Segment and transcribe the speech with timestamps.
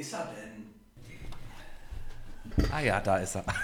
[0.00, 0.66] ist er denn?
[2.72, 3.44] Ah ja, da ist er.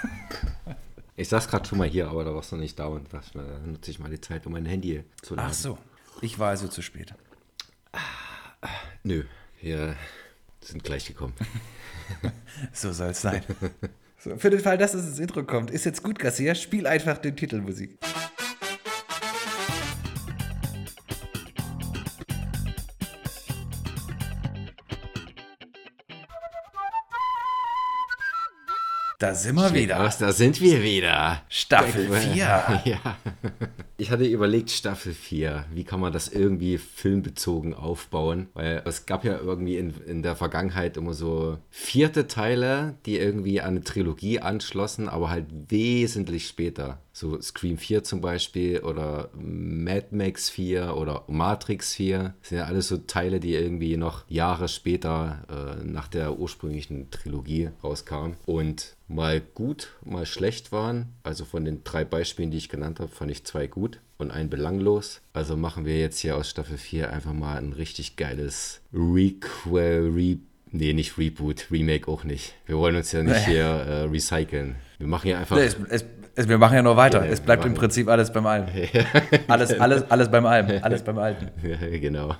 [1.19, 3.41] Ich saß gerade schon mal hier, aber da warst du nicht da und was, da
[3.65, 5.49] nutze ich mal die Zeit, um mein Handy zu laden.
[5.49, 5.79] Ach so,
[6.21, 7.15] ich war also zu spät.
[9.01, 9.23] Nö,
[9.59, 9.95] wir
[10.61, 11.33] sind gleich gekommen.
[12.71, 13.43] So soll es sein.
[14.19, 16.55] So, für den Fall, dass es ins Intro kommt, ist jetzt gut, Garcia.
[16.55, 17.99] Spiel einfach den Titelmusik.
[29.27, 29.99] Da sind wir wieder.
[29.99, 31.41] Was, da sind wir wieder.
[31.49, 32.37] Staffel 4.
[32.85, 33.17] Ja.
[33.97, 38.47] Ich hatte überlegt, Staffel 4, wie kann man das irgendwie filmbezogen aufbauen?
[38.53, 43.59] Weil es gab ja irgendwie in, in der Vergangenheit immer so vierte Teile, die irgendwie
[43.59, 46.99] an eine Trilogie anschlossen, aber halt wesentlich später.
[47.11, 52.35] So Scream 4 zum Beispiel oder Mad Max 4 oder Matrix 4.
[52.39, 57.09] Das sind ja alles so Teile, die irgendwie noch Jahre später äh, nach der ursprünglichen
[57.09, 58.37] Trilogie rauskamen.
[58.45, 61.13] Und mal gut, mal schlecht waren.
[61.23, 64.49] Also von den drei Beispielen, die ich genannt habe, fand ich zwei gut und ein
[64.49, 65.21] belanglos.
[65.33, 70.37] Also machen wir jetzt hier aus Staffel 4 einfach mal ein richtig geiles Requel, Re
[70.71, 72.53] Nee, nicht Reboot, Remake auch nicht.
[72.65, 74.75] Wir wollen uns ja nicht hier äh, recyceln.
[74.97, 75.55] Wir machen ja einfach.
[75.55, 76.03] Es, es,
[76.35, 77.25] es, wir machen ja nur weiter.
[77.25, 78.69] Ja, es bleibt im Prinzip alles beim Alten.
[79.47, 80.83] Alles, alles, alles beim Alten.
[80.83, 81.49] Alles beim Alten.
[81.63, 82.35] ja, genau.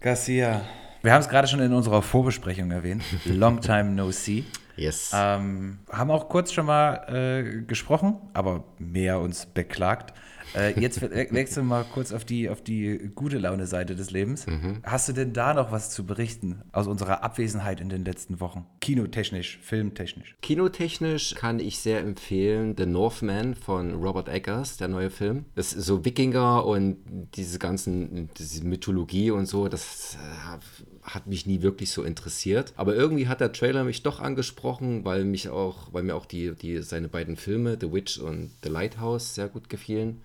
[0.00, 0.62] Garcia.
[1.02, 3.02] Wir haben es gerade schon in unserer Vorbesprechung erwähnt.
[3.24, 4.44] Long time no see.
[4.76, 5.10] Yes.
[5.14, 10.12] Ähm, haben auch kurz schon mal äh, gesprochen, aber mehr uns beklagt.
[10.54, 14.46] Äh, jetzt we- wechseln wir mal kurz auf die, auf die gute Laune-Seite des Lebens.
[14.84, 18.64] Hast du denn da noch was zu berichten aus unserer Abwesenheit in den letzten Wochen?
[18.80, 20.36] Kinotechnisch, filmtechnisch.
[20.42, 25.46] Kinotechnisch kann ich sehr empfehlen The Northman von Robert Eggers, der neue Film.
[25.56, 26.98] Das ist so Wikinger und
[27.34, 32.72] diese ganzen, diese Mythologie und so, das äh, hat mich nie wirklich so interessiert.
[32.76, 36.54] Aber irgendwie hat der Trailer mich doch angesprochen, weil mich auch, weil mir auch die,
[36.54, 40.20] die seine beiden Filme, The Witch und The Lighthouse, sehr gut gefielen.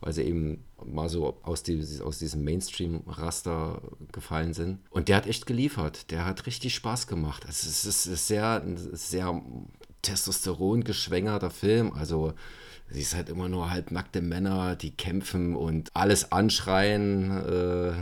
[0.00, 3.80] Weil sie eben mal so aus, die, aus diesem Mainstream-Raster
[4.12, 4.80] gefallen sind.
[4.90, 6.10] Und der hat echt geliefert.
[6.10, 7.46] Der hat richtig Spaß gemacht.
[7.48, 9.40] Es ist, es ist sehr, ein sehr
[10.02, 11.92] Testosteron geschwängerter Film.
[11.92, 12.34] Also
[12.90, 17.92] sie ist halt immer nur halbnackte Männer, die kämpfen und alles anschreien, äh,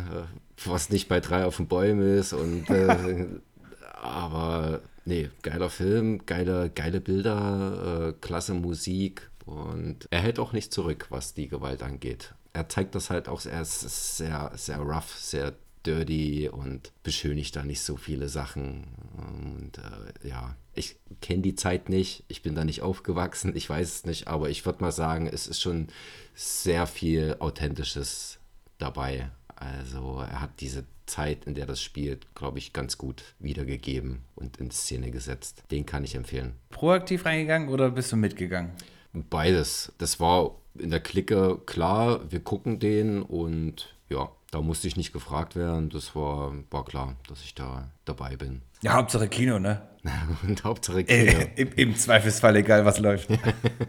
[0.65, 2.33] was nicht bei drei auf den Bäumen ist.
[2.33, 3.27] Und äh,
[4.03, 10.73] aber nee, geiler Film, geile, geile Bilder, äh, klasse Musik und er hält auch nicht
[10.73, 12.35] zurück, was die Gewalt angeht.
[12.53, 15.55] Er zeigt das halt auch, er ist sehr, sehr rough, sehr
[15.87, 18.85] dirty und beschönigt da nicht so viele Sachen.
[19.17, 23.89] Und äh, ja, ich kenne die Zeit nicht, ich bin da nicht aufgewachsen, ich weiß
[23.89, 25.89] es nicht, aber ich würde mal sagen, es ist schon
[26.35, 28.39] sehr viel Authentisches
[28.79, 29.31] dabei.
[29.62, 34.56] Also er hat diese Zeit, in der das spielt, glaube ich, ganz gut wiedergegeben und
[34.56, 35.62] in Szene gesetzt.
[35.71, 36.55] Den kann ich empfehlen.
[36.71, 38.73] Proaktiv reingegangen oder bist du mitgegangen?
[39.12, 39.93] Beides.
[39.99, 45.12] Das war in der Clique klar, wir gucken den und ja, da musste ich nicht
[45.12, 45.91] gefragt werden.
[45.91, 48.62] Das war, war klar, dass ich da dabei bin.
[48.83, 49.83] Ja, Hauptsache Kino, ne?
[50.43, 51.39] Und Hauptsache Kino.
[51.39, 53.29] Äh, im, Im Zweifelsfall egal, was läuft.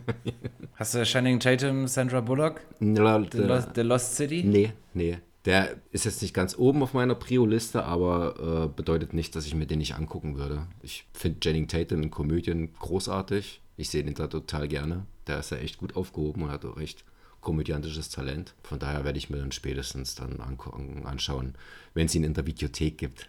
[0.76, 4.44] Hast du Shining Tatum, Sandra Bullock, The Lost, The Lost City?
[4.44, 5.18] Nee, nee.
[5.46, 9.56] Der ist jetzt nicht ganz oben auf meiner Prio-Liste, aber äh, bedeutet nicht, dass ich
[9.56, 10.68] mir den nicht angucken würde.
[10.82, 13.62] Ich finde Channing Tatum in Komödien großartig.
[13.76, 15.06] Ich sehe den da total gerne.
[15.28, 17.04] Der ist ja echt gut aufgehoben und hat auch echt
[17.42, 18.54] komödiantisches Talent.
[18.64, 21.56] Von daher werde ich mir dann spätestens dann anschauen,
[21.94, 23.28] wenn es ihn in der Videothek gibt.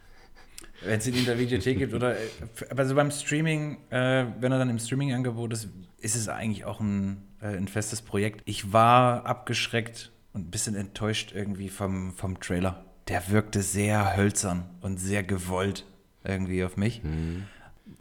[0.84, 2.26] Wenn es ihn in der Videothek gibt oder äh,
[2.76, 7.22] also beim Streaming, äh, wenn er dann im Streaming-Angebot ist, ist es eigentlich auch ein,
[7.40, 8.42] äh, ein festes Projekt.
[8.44, 12.84] Ich war abgeschreckt und ein bisschen enttäuscht irgendwie vom, vom Trailer.
[13.08, 15.86] Der wirkte sehr hölzern und sehr gewollt
[16.24, 17.00] irgendwie auf mich.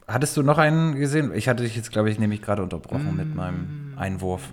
[0.06, 1.32] Hattest du noch einen gesehen?
[1.34, 4.52] Ich hatte dich jetzt, glaube ich, nämlich gerade unterbrochen mit meinem Einwurf.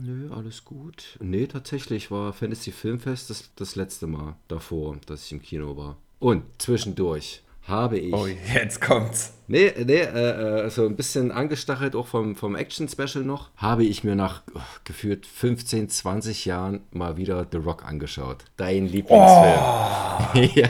[0.00, 1.18] Nö, alles gut.
[1.20, 5.96] Nee, tatsächlich war Fantasy Filmfest das, das letzte Mal davor, dass ich im Kino war.
[6.18, 8.12] Und zwischendurch habe ich.
[8.12, 9.34] Oh, jetzt kommt's.
[9.48, 14.02] Nee, nee, äh, äh, so ein bisschen angestachelt auch vom, vom Action-Special noch, habe ich
[14.02, 18.44] mir nach oh, gefühlt 15, 20 Jahren mal wieder The Rock angeschaut.
[18.56, 20.50] Dein Lieblingsfilm.
[20.54, 20.68] ja.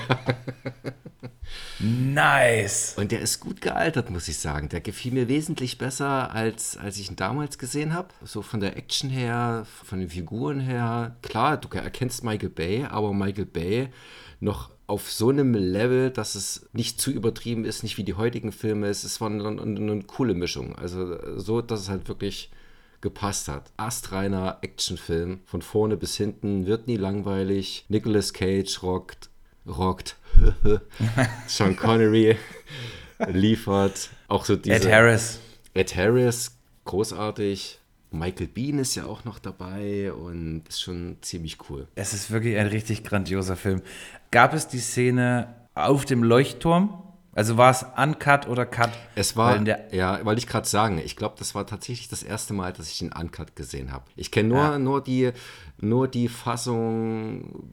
[1.79, 2.95] Nice.
[2.97, 4.69] Und der ist gut gealtert, muss ich sagen.
[4.69, 8.09] Der gefiel mir wesentlich besser, als, als ich ihn damals gesehen habe.
[8.25, 11.17] So von der Action her, von den Figuren her.
[11.23, 13.89] Klar, du erkennst Michael Bay, aber Michael Bay
[14.41, 18.53] noch auf so einem Level, dass es nicht zu übertrieben ist, nicht wie die heutigen
[18.53, 18.89] Filme.
[18.89, 20.77] Es ist eine, eine, eine coole Mischung.
[20.77, 22.51] Also so, dass es halt wirklich
[23.01, 23.73] gepasst hat.
[23.79, 27.87] Astreiner Actionfilm, von vorne bis hinten, wird nie langweilig.
[27.89, 29.31] Nicolas Cage rockt,
[29.67, 30.17] rockt.
[31.47, 32.37] Sean Connery
[33.29, 34.11] liefert.
[34.29, 34.77] Auch so diese.
[34.77, 35.39] Ed Harris.
[35.73, 36.55] Ed Harris,
[36.85, 37.79] großartig.
[38.13, 41.89] Michael Bean ist ja auch noch dabei und ist schon ziemlich cool.
[41.95, 43.83] Es ist wirklich ein richtig grandioser Film.
[44.31, 46.99] Gab es die Szene auf dem Leuchtturm?
[47.35, 48.91] Also war es uncut oder cut?
[49.15, 52.23] Es war, Weil der- ja, wollte ich gerade sagen, ich glaube, das war tatsächlich das
[52.23, 54.05] erste Mal, dass ich den Uncut gesehen habe.
[54.17, 54.79] Ich kenne nur, Ja.
[54.79, 55.33] nur, die,
[55.79, 57.73] nur die Fassung,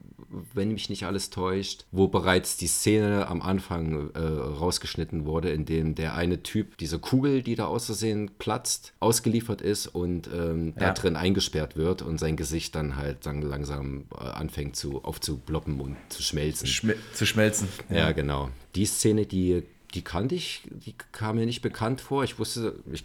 [0.54, 5.66] wenn mich nicht alles täuscht, wo bereits die Szene am Anfang äh, rausgeschnitten wurde, in
[5.66, 10.74] dem der eine Typ, diese Kugel, die da aus Versehen platzt, ausgeliefert ist und ähm,
[10.78, 10.94] da Ja.
[10.94, 15.98] drin eingesperrt wird und sein Gesicht dann halt sagen, langsam äh, anfängt zu, aufzuploppen und
[16.10, 16.68] zu schmelzen.
[16.68, 17.68] Schme zu schmelzen.
[17.90, 18.50] Ja, genau.
[18.75, 19.64] Die Szene, die,
[19.96, 22.24] die kannte ich, die kam mir nicht bekannt vor.
[22.24, 23.04] Ich wusste, ich,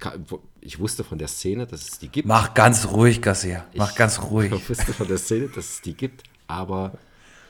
[0.61, 2.29] ich wusste von der Szene, dass es die gibt.
[2.29, 3.65] Mach ganz ruhig, Garcia.
[3.75, 4.53] Mach Ich- ganz ruhig.
[4.53, 6.93] Ich wusste von der Szene, dass es die gibt, aber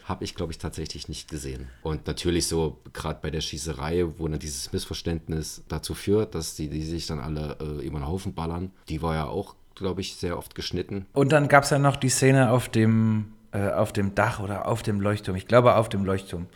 [0.05, 1.69] habe ich, glaube ich, tatsächlich nicht gesehen.
[1.83, 6.69] Und natürlich so, gerade bei der Schießerei, wo dann dieses Missverständnis dazu führt, dass die,
[6.69, 10.17] die sich dann alle äh, über den Haufen ballern, die war ja auch, glaube ich,
[10.17, 11.07] sehr oft geschnitten.
[11.13, 14.69] Und dann gab es ja noch die Szene auf dem, äh, auf dem Dach oder
[14.69, 15.37] auf dem Leuchtturm.
[15.37, 16.47] Ich glaube auf dem Leuchtturm.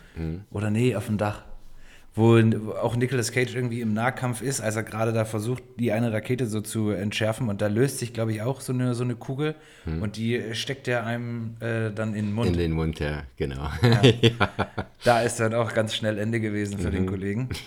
[0.51, 1.43] Oder nee, auf dem Dach.
[2.19, 2.37] Wo
[2.81, 6.47] auch Nicolas Cage irgendwie im Nahkampf ist, als er gerade da versucht, die eine Rakete
[6.47, 7.47] so zu entschärfen.
[7.47, 9.55] Und da löst sich, glaube ich, auch so eine, so eine Kugel.
[9.85, 12.47] Und die steckt er einem äh, dann in den Mund.
[12.49, 13.69] In den Mund, ja, genau.
[15.03, 17.07] Da ist dann auch ganz schnell Ende gewesen für den Mhm.
[17.07, 17.49] Kollegen.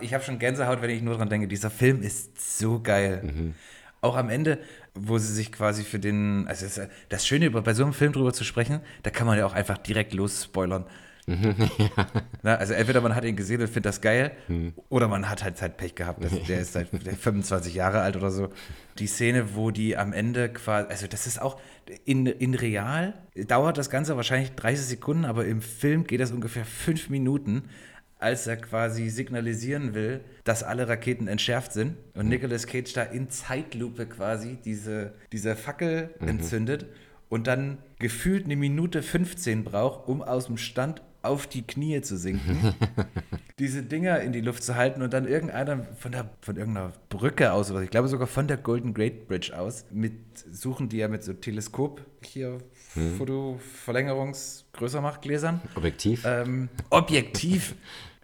[0.00, 1.46] Ich habe schon Gänsehaut, wenn ich nur dran denke.
[1.46, 3.20] Dieser Film ist so geil.
[3.22, 3.54] Mhm.
[4.00, 4.58] Auch am Ende,
[4.94, 6.48] wo sie sich quasi für den.
[6.48, 6.66] Also
[7.08, 9.78] das Schöne, bei so einem Film drüber zu sprechen, da kann man ja auch einfach
[9.78, 10.86] direkt losspoilern.
[11.26, 11.54] Mhm.
[12.42, 14.72] Na, also entweder man hat ihn gesehen und findet das geil, Mhm.
[14.88, 16.22] oder man hat halt Zeit Pech gehabt.
[16.24, 18.48] Das, der ist seit 25 Jahre alt oder so.
[18.98, 21.60] Die Szene, wo die am Ende quasi, also das ist auch
[22.04, 26.64] in, in real, dauert das Ganze wahrscheinlich 30 Sekunden, aber im Film geht das ungefähr
[26.64, 27.64] fünf Minuten,
[28.18, 33.30] als er quasi signalisieren will, dass alle Raketen entschärft sind und Nicolas Cage da in
[33.30, 36.86] Zeitlupe quasi diese, diese Fackel entzündet
[37.28, 42.16] und dann gefühlt eine Minute 15 braucht, um aus dem Stand auf die Knie zu
[42.16, 42.74] sinken,
[43.58, 47.52] diese Dinger in die Luft zu halten und dann irgendeiner von, der, von irgendeiner Brücke
[47.52, 50.12] aus, oder ich glaube sogar von der Golden Gate Bridge aus, mit
[50.50, 52.58] suchen die ja mit so Teleskop hier
[53.18, 55.60] Fotoverlängerungs Größermachgläsern.
[55.74, 56.24] Objektiv.
[56.26, 57.74] Ähm, objektiv.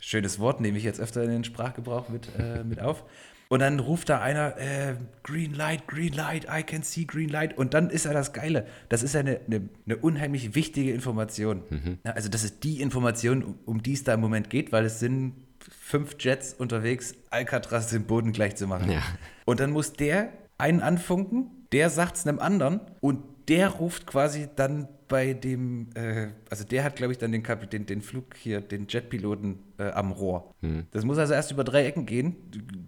[0.01, 3.05] Schönes Wort, nehme ich jetzt öfter in den Sprachgebrauch mit, äh, mit auf.
[3.51, 7.57] Und dann ruft da einer, äh, Green Light, Green Light, I can see Green Light.
[7.57, 8.67] Und dann ist ja das Geile.
[8.91, 11.63] Das ist ja eine, eine, eine unheimlich wichtige Information.
[12.05, 14.85] Ja, also das ist die Information, um, um die es da im Moment geht, weil
[14.85, 18.91] es sind fünf Jets unterwegs, Alcatraz den Boden gleich zu machen.
[18.91, 19.03] Ja.
[19.47, 24.49] Und dann muss der einen anfunken, der sagt es einem anderen und der ruft quasi
[24.55, 28.37] dann bei dem, äh, also der hat, glaube ich, dann den, Kap den, den Flug
[28.37, 30.55] hier, den Jetpiloten äh, am Rohr.
[30.91, 32.37] Das muss also erst über drei Ecken gehen.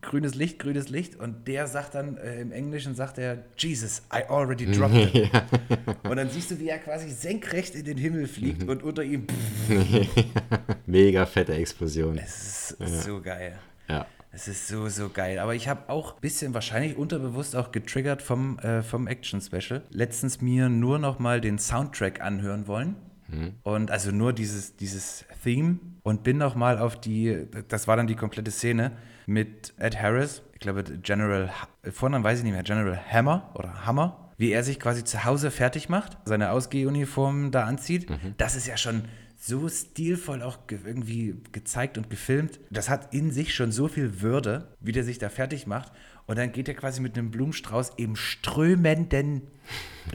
[0.03, 1.17] Grünes Licht, grünes Licht.
[1.17, 5.31] Und der sagt dann, äh, im Englischen sagt er, Jesus, I already dropped it.
[6.03, 9.27] Und dann siehst du, wie er quasi senkrecht in den Himmel fliegt und unter ihm,
[9.69, 10.25] pff,
[10.87, 12.19] Mega fette Explosion.
[12.19, 13.59] es ist so geil.
[13.89, 14.07] Ja.
[14.32, 15.38] Es ist so, so geil.
[15.38, 19.82] Aber ich habe auch ein bisschen wahrscheinlich unterbewusst auch getriggert vom, äh, vom Action-Special.
[19.91, 22.97] Letztens mir nur noch mal den Soundtrack anhören wollen.
[23.62, 25.79] Und also nur dieses, dieses Theme.
[26.03, 28.93] Und bin noch mal auf die, das war dann die komplette Szene
[29.27, 30.43] mit Ed Harris.
[30.55, 31.50] Ich glaube, General,
[31.90, 34.33] Vornamen weiß ich nicht mehr, General Hammer oder Hammer.
[34.37, 38.11] Wie er sich quasi zu Hause fertig macht, seine Ausgehuniform da anzieht.
[38.38, 39.02] Das ist ja schon
[39.42, 42.61] so stilvoll auch ge irgendwie gezeigt und gefilmt.
[42.70, 45.92] Das hat in sich schon so viel Würde, wie der sich da fertig macht.
[46.26, 49.49] Und dann geht er quasi mit einem Blumenstrauß im strömenden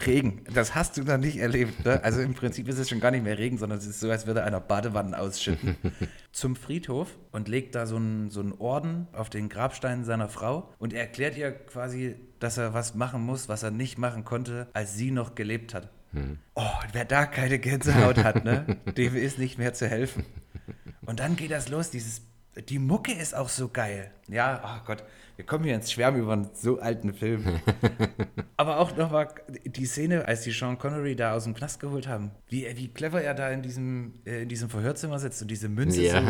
[0.06, 0.44] Regen.
[0.54, 1.84] Das hast du noch nicht erlebt.
[1.84, 2.02] Ne?
[2.04, 4.28] Also im Prinzip ist es schon gar nicht mehr Regen, sondern es ist so, als
[4.28, 5.76] würde einer Badewannen ausschütten.
[6.32, 10.72] Zum Friedhof und legt da so einen, so einen Orden auf den Grabstein seiner Frau
[10.78, 14.68] und er erklärt ihr quasi, dass er was machen muss, was er nicht machen konnte,
[14.74, 15.90] als sie noch gelebt hat.
[16.56, 20.26] Oh, wer da keine Gänsehaut hat, ne, dem ist nicht mehr zu helfen.
[21.06, 22.22] Und dann geht das los, dieses,
[22.70, 24.12] die Mucke ist auch so geil.
[24.28, 25.04] Ja, oh Gott,
[25.36, 27.60] wir kommen hier ins Schwärmen über einen so alten Film.
[28.58, 29.28] Aber auch nochmal
[29.66, 33.22] die Szene, als die Sean Connery da aus dem Knast geholt haben, wie, wie clever
[33.22, 36.24] er da in diesem, äh, in diesem Verhörzimmer sitzt und diese Münze Ja.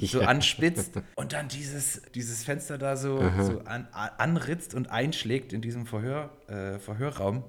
[0.00, 5.52] so, so anspitzt und dann dieses, dieses Fenster da so, so an, anritzt und einschlägt
[5.52, 7.44] in diesem Verhör, äh, Verhörraum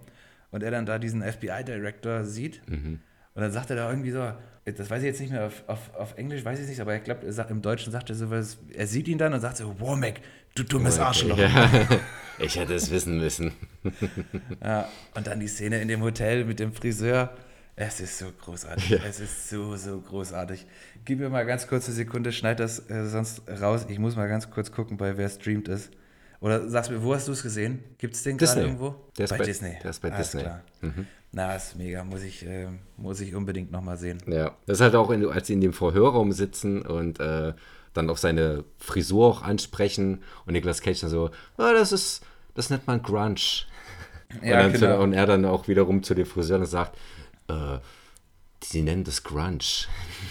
[0.52, 2.62] und er dann da diesen FBI-Director sieht.
[2.68, 3.00] Und
[3.36, 4.32] dann sagt er da irgendwie so,
[4.66, 6.96] das weiß ich jetzt nicht mehr, auf, auf, auf Englisch weiß ich es nicht, aber
[6.96, 9.58] ich glaube, er sagt- im Deutschen sagt er sowas, er sieht ihn dann und sagt
[9.58, 10.16] so, Womack,
[10.56, 11.38] du dummes Arschloch.
[11.38, 11.70] Ja.
[12.42, 13.52] Ich hätte es wissen müssen.
[14.64, 17.36] Ja, und dann die Szene in dem Hotel mit dem Friseur.
[17.76, 18.90] Es ist so großartig.
[18.90, 19.00] Ja.
[19.08, 20.66] Es ist so, so großartig.
[21.06, 23.86] Gib mir mal ganz kurz eine Sekunde, schneid das äh, sonst raus.
[23.90, 25.92] Ich muss mal ganz kurz gucken, bei wer streamt ist.
[26.42, 27.84] Oder sagst mir, wo hast du es gesehen?
[27.98, 28.96] Gibt es den gerade irgendwo?
[29.18, 29.78] Der ist bei, bei Disney.
[29.84, 30.42] Der ist bei Alles Disney.
[30.44, 30.62] Klar.
[30.82, 31.08] Mhm.
[31.32, 32.04] Na, ist mega.
[32.04, 32.68] Muss ich, äh,
[32.98, 34.20] muss ich unbedingt nochmal sehen.
[34.26, 37.54] Ja, das ist halt auch, in, als sie in dem Vorhörraum sitzen und äh,
[37.94, 42.24] dann auch seine Frisur auch ansprechen und Nicolas Cage dann so, oh, das ist,
[42.56, 43.36] das nennt man Grunge.
[44.44, 44.98] Ja, und, genau.
[44.98, 46.98] zu, und er dann auch wiederum zu den Friseuren sagt,
[47.48, 47.80] äh,
[48.64, 49.60] sie nennen das Grunge.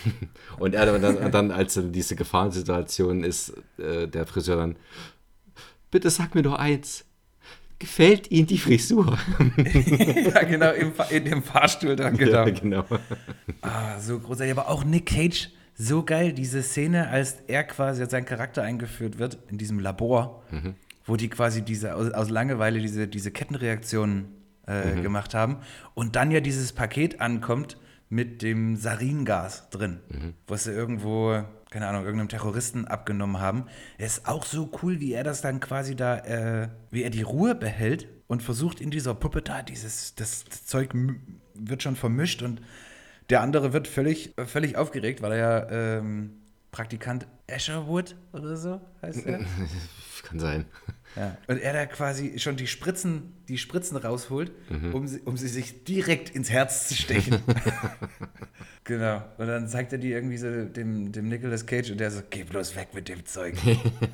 [0.58, 4.76] und er dann, dann, als diese Gefahrensituation ist, äh, der Friseur dann,
[5.90, 7.04] bitte sag mir doch eins,
[7.78, 9.18] gefällt Ihnen die Frisur?
[9.57, 12.47] ja, genau, im, in dem Fahrstuhl dann, genau.
[12.47, 12.85] Ja, genau.
[13.62, 18.11] Ah, so großartig, aber auch Nick Cage, so geil, diese Szene, als er quasi als
[18.11, 20.75] sein Charakter eingeführt wird in diesem Labor, mhm.
[21.04, 24.26] wo die quasi diese aus, aus Langeweile diese, diese Kettenreaktionen
[24.66, 25.02] äh, mhm.
[25.02, 25.59] gemacht haben
[25.95, 27.78] und dann ja dieses Paket ankommt
[28.11, 30.35] mit dem Saringas drin, mhm.
[30.47, 33.66] was sie irgendwo, keine Ahnung, irgendeinem Terroristen abgenommen haben.
[33.98, 37.22] Er ist auch so cool, wie er das dann quasi da, äh, wie er die
[37.22, 40.94] Ruhe behält und versucht in dieser Puppe da, dieses, das, das Zeug
[41.54, 42.60] wird schon vermischt und
[43.30, 46.30] der andere wird völlig, völlig aufgeregt, weil er ja ähm,
[46.70, 49.40] Praktikant Escherwood oder so heißt er.
[50.22, 50.66] Kann sein.
[51.16, 51.36] Ja.
[51.46, 54.94] Und er da quasi schon die Spritzen, die Spritzen rausholt, mhm.
[54.94, 57.40] um, sie, um sie sich direkt ins Herz zu stechen.
[58.84, 59.22] genau.
[59.38, 62.44] Und dann zeigt er die irgendwie so dem, dem Nicolas Cage und der so, geh
[62.44, 63.54] bloß weg mit dem Zeug.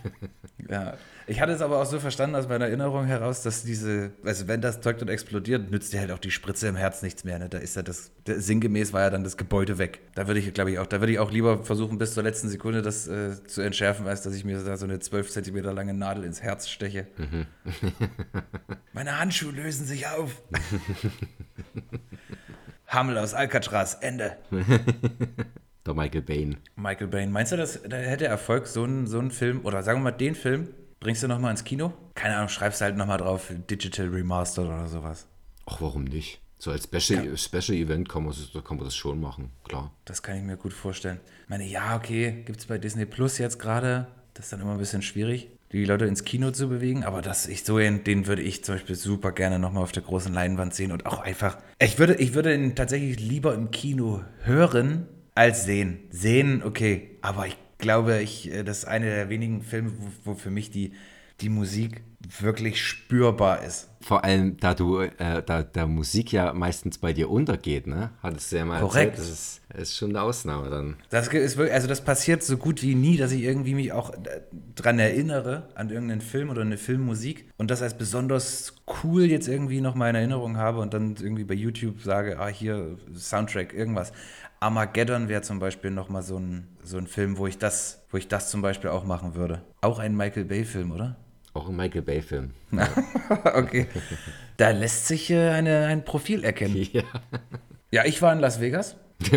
[0.69, 0.97] ja.
[1.27, 4.61] Ich hatte es aber auch so verstanden aus meiner Erinnerung heraus, dass diese, also wenn
[4.61, 7.39] das Zeug dann explodiert, nützt dir halt auch die Spritze im Herz nichts mehr.
[7.39, 7.49] Ne?
[7.49, 10.01] Da ist ja das, sinngemäß war ja dann das Gebäude weg.
[10.15, 12.49] Da würde ich, glaube ich, auch, da würde ich auch lieber versuchen, bis zur letzten
[12.49, 15.95] Sekunde das äh, zu entschärfen, als dass ich mir da so eine 12 Zentimeter lange
[15.95, 17.07] Nadel ins Herz steche.
[17.17, 17.47] Mhm.
[18.93, 20.43] Meine Handschuhe lösen sich auf.
[22.87, 24.37] Hammel aus Alcatraz, Ende.
[25.87, 26.57] Der Michael Bain.
[26.77, 27.31] Michael Bain.
[27.31, 30.13] Meinst du, dass da hätte Erfolg so ein, so ein Film, oder sagen wir mal
[30.13, 30.69] den Film,
[31.05, 31.93] Bringst du nochmal ins Kino?
[32.15, 35.27] Keine Ahnung, schreibst halt nochmal drauf, Digital Remastered oder sowas.
[35.67, 36.41] Ach, warum nicht?
[36.57, 37.37] So als Special, ja.
[37.37, 38.35] Special Event kann man,
[38.65, 39.91] kann man das schon machen, klar.
[40.07, 41.21] Das kann ich mir gut vorstellen.
[41.43, 44.07] Ich meine, ja, okay, gibt es bei Disney Plus jetzt gerade.
[44.33, 47.05] Das ist dann immer ein bisschen schwierig, die Leute ins Kino zu bewegen.
[47.05, 50.33] Aber das ich so den würde ich zum Beispiel super gerne nochmal auf der großen
[50.33, 51.59] Leinwand sehen und auch einfach.
[51.81, 55.99] Ich würde, ich würde ihn tatsächlich lieber im Kino hören als sehen.
[56.09, 57.19] Sehen, okay.
[57.21, 60.71] Aber ich glaube ich, äh, das ist einer der wenigen Filme, wo, wo für mich
[60.71, 60.93] die,
[61.41, 62.03] die Musik
[62.41, 63.89] wirklich spürbar ist.
[64.01, 68.11] Vor allem, da du, äh, da der Musik ja meistens bei dir untergeht, ne?
[68.23, 69.19] Hattest du ja mal Korrekt.
[69.19, 69.29] erzählt.
[69.29, 70.97] Das ist, ist schon eine Ausnahme dann.
[71.11, 74.15] Das ist wirklich, also das passiert so gut wie nie, dass ich irgendwie mich auch
[74.15, 74.41] äh,
[74.75, 79.83] dran erinnere, an irgendeinen Film oder eine Filmmusik und das als besonders cool jetzt irgendwie
[79.83, 84.13] noch mal in Erinnerung habe und dann irgendwie bei YouTube sage, ah, hier Soundtrack, irgendwas.
[84.61, 88.29] Armageddon wäre zum Beispiel nochmal so ein, so ein Film, wo ich, das, wo ich
[88.29, 89.63] das zum Beispiel auch machen würde.
[89.81, 91.17] Auch ein Michael Bay-Film, oder?
[91.55, 92.51] Auch ein Michael Bay-Film.
[93.55, 93.87] okay.
[94.57, 96.77] Da lässt sich äh, eine, ein Profil erkennen.
[96.93, 97.03] Ja.
[97.91, 98.97] ja, ich war in Las Vegas.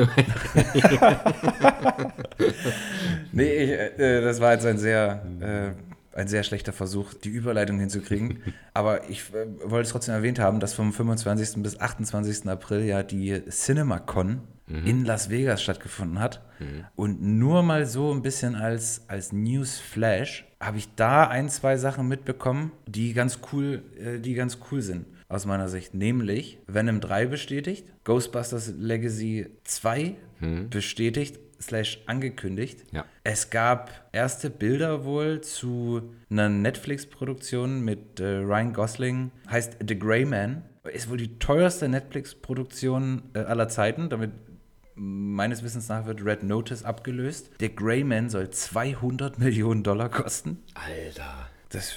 [3.32, 5.72] nee, ich, äh, das war jetzt ein sehr, äh,
[6.18, 8.42] ein sehr schlechter Versuch, die Überleitung hinzukriegen.
[8.74, 11.62] Aber ich äh, wollte es trotzdem erwähnt haben, dass vom 25.
[11.62, 12.50] bis 28.
[12.50, 14.86] April ja die CinemaCon mhm.
[14.86, 16.43] in Las Vegas stattgefunden hat.
[16.59, 16.86] Mhm.
[16.95, 22.07] Und nur mal so ein bisschen als, als News-Flash habe ich da ein, zwei Sachen
[22.07, 25.93] mitbekommen, die ganz cool, äh, die ganz cool sind aus meiner Sicht.
[25.93, 30.69] Nämlich Venom 3 bestätigt, Ghostbusters Legacy 2 mhm.
[30.69, 32.86] bestätigt, slash angekündigt.
[32.91, 33.05] Ja.
[33.24, 40.25] Es gab erste Bilder wohl zu einer Netflix-Produktion mit äh, Ryan Gosling, heißt The Grey
[40.25, 40.63] Man.
[40.83, 44.09] Ist wohl die teuerste Netflix-Produktion äh, aller Zeiten.
[44.09, 44.31] Damit
[44.98, 47.50] meines Wissens nach wird Red Notice abgelöst.
[47.60, 50.63] Der Greyman soll 200 Millionen Dollar kosten.
[50.74, 51.50] Alter.
[51.70, 51.92] Das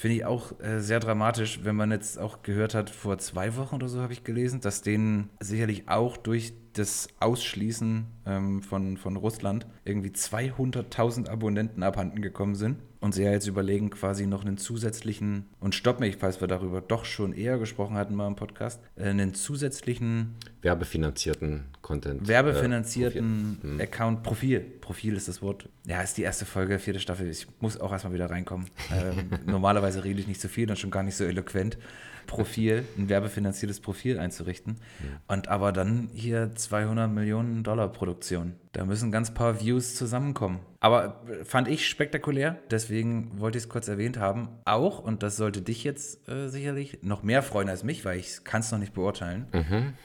[0.00, 3.74] finde ich auch äh, sehr dramatisch, wenn man jetzt auch gehört hat, vor zwei Wochen
[3.74, 9.16] oder so habe ich gelesen, dass denen sicherlich auch durch das Ausschließen ähm, von, von
[9.16, 14.58] Russland irgendwie 200.000 Abonnenten abhanden gekommen sind und sie ja jetzt überlegen, quasi noch einen
[14.58, 18.80] zusätzlichen, und stopp mich, falls wir darüber doch schon eher gesprochen hatten mal im Podcast,
[18.96, 22.28] äh, einen zusätzlichen werbefinanzierten Content.
[22.28, 23.80] Werbefinanzierten äh, Profil.
[23.80, 24.60] Account, Profil.
[24.60, 25.68] Profil ist das Wort.
[25.86, 27.28] Ja, ist die erste Folge, vierte Staffel.
[27.28, 28.66] Ich muss auch erstmal wieder reinkommen.
[28.92, 31.78] Ähm, normalerweise rede ich nicht so viel und schon gar nicht so eloquent.
[32.30, 34.76] Profil, ein werbefinanziertes Profil einzurichten.
[35.26, 38.54] Und aber dann hier 200 Millionen Dollar Produktion.
[38.72, 40.60] Da müssen ganz paar Views zusammenkommen.
[40.78, 44.48] Aber äh, fand ich spektakulär, deswegen wollte ich es kurz erwähnt haben.
[44.64, 48.44] Auch, und das sollte dich jetzt äh, sicherlich noch mehr freuen als mich, weil ich
[48.44, 49.46] kann es noch nicht beurteilen,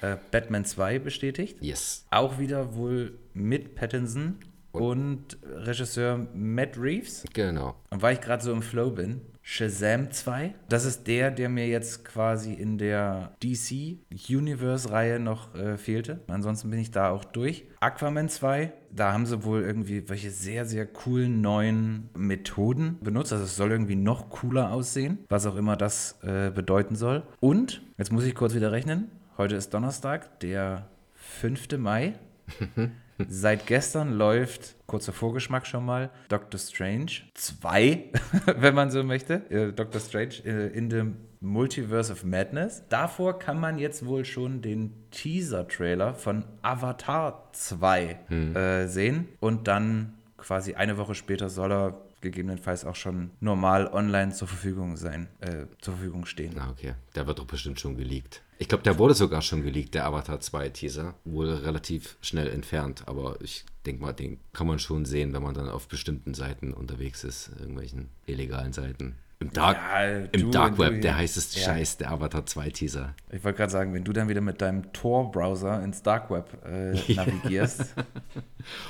[0.01, 1.57] äh, Batman 2 bestätigt.
[1.61, 2.07] Yes.
[2.09, 4.39] Auch wieder wohl mit Pattinson
[4.71, 7.23] und Regisseur Matt Reeves.
[7.33, 7.75] Genau.
[7.91, 11.67] Und weil ich gerade so im Flow bin, Shazam 2, das ist der, der mir
[11.67, 16.21] jetzt quasi in der DC Universe-Reihe noch äh, fehlte.
[16.27, 17.65] Ansonsten bin ich da auch durch.
[17.79, 23.33] Aquaman 2, da haben sie wohl irgendwie welche sehr, sehr coolen neuen Methoden benutzt.
[23.33, 27.21] Also es soll irgendwie noch cooler aussehen, was auch immer das äh, bedeuten soll.
[27.39, 31.77] Und, jetzt muss ich kurz wieder rechnen, heute ist Donnerstag, der 5.
[31.77, 32.15] Mai.
[33.17, 38.11] Seit gestern läuft, kurzer Vorgeschmack schon mal, Doctor Strange 2,
[38.57, 39.49] wenn man so möchte.
[39.49, 41.03] Äh, Doctor Strange äh, in the
[41.39, 42.83] Multiverse of Madness.
[42.89, 49.29] Davor kann man jetzt wohl schon den Teaser-Trailer von Avatar 2 äh, sehen.
[49.39, 54.97] Und dann quasi eine Woche später soll er gegebenenfalls auch schon normal online zur Verfügung
[54.97, 56.53] sein, äh, zur Verfügung stehen.
[56.55, 56.95] Na, okay.
[57.15, 58.41] Der wird doch bestimmt schon geleakt.
[58.57, 61.13] Ich glaube, der wurde sogar schon geleakt, der Avatar 2 Teaser.
[61.23, 65.53] Wurde relativ schnell entfernt, aber ich denke mal, den kann man schon sehen, wenn man
[65.53, 69.15] dann auf bestimmten Seiten unterwegs ist, irgendwelchen illegalen Seiten.
[69.45, 71.63] Im Dark, Ja, du im Dark Web, der heißt es Ja.
[71.65, 73.13] Scheiß, der Avatar 2 Teaser.
[73.31, 77.13] Ich wollte gerade sagen, wenn du dann wieder mit deinem Tor-Browser ins Dark Web äh,
[77.13, 77.93] navigierst,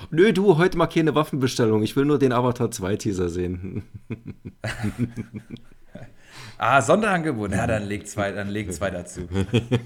[0.10, 1.84] Nö, du, heute mal keine Waffenbestellung.
[1.84, 3.84] Ich will nur den Avatar 2 Teaser sehen.
[6.58, 7.52] Ah, Sonderangebot.
[7.52, 9.28] Ja, dann leg zwei, dann leg zwei dazu.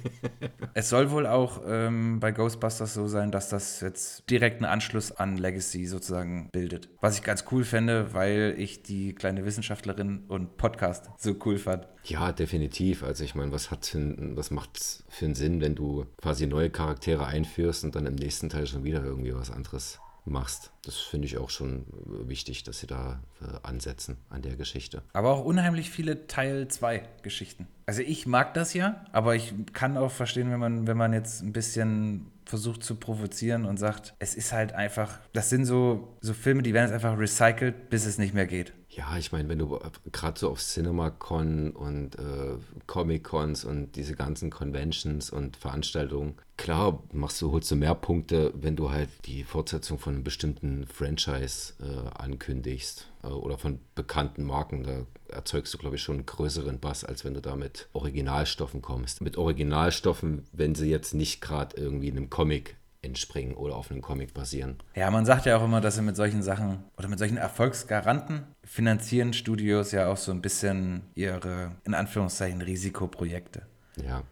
[0.73, 5.37] es soll wohl auch ähm, bei Ghostbusters so sein, dass das jetzt direkten Anschluss an
[5.37, 6.89] Legacy sozusagen bildet.
[7.01, 11.87] Was ich ganz cool fände, weil ich die kleine Wissenschaftlerin und Podcast so cool fand.
[12.03, 13.03] Ja, definitiv.
[13.03, 13.99] Also ich meine, was hat für
[14.35, 18.49] was macht's für einen Sinn, wenn du quasi neue Charaktere einführst und dann im nächsten
[18.49, 20.71] Teil schon wieder irgendwie was anderes machst?
[20.83, 25.01] Das finde ich auch schon äh, wichtig, dass sie da äh, ansetzen an der Geschichte.
[25.13, 27.67] Aber auch unheimlich viele Teil 2 Geschichten.
[27.85, 31.41] Also ich mag das ja, aber ich kann auch verstehen, wenn man, wenn man jetzt
[31.41, 36.33] ein bisschen versucht zu provozieren und sagt, es ist halt einfach, das sind so, so
[36.33, 38.73] Filme, die werden jetzt einfach recycelt, bis es nicht mehr geht.
[38.99, 39.79] Ja, ich meine, wenn du äh,
[40.11, 47.41] gerade so auf CinemaCon und äh, Comic-Cons und diese ganzen Conventions und Veranstaltungen, klar machst
[47.41, 52.09] du, holst du mehr Punkte, wenn du halt die Fortsetzung von einem bestimmten Franchise äh,
[52.21, 54.83] ankündigst äh, oder von bekannten Marken.
[54.83, 58.81] Da erzeugst du, glaube ich, schon einen größeren Bass, als wenn du da mit Originalstoffen
[58.81, 59.21] kommst.
[59.21, 64.33] Mit Originalstoffen, wenn sie jetzt nicht gerade irgendwie einem Comic entspringen oder auf einem Comic
[64.33, 64.75] basieren.
[64.95, 68.43] Ja, man sagt ja auch immer, dass sie mit solchen Sachen oder mit solchen Erfolgsgaranten
[68.63, 73.63] finanzieren Studios ja auch so ein bisschen ihre, in Anführungszeichen, Risikoprojekte.
[74.03, 74.23] Ja.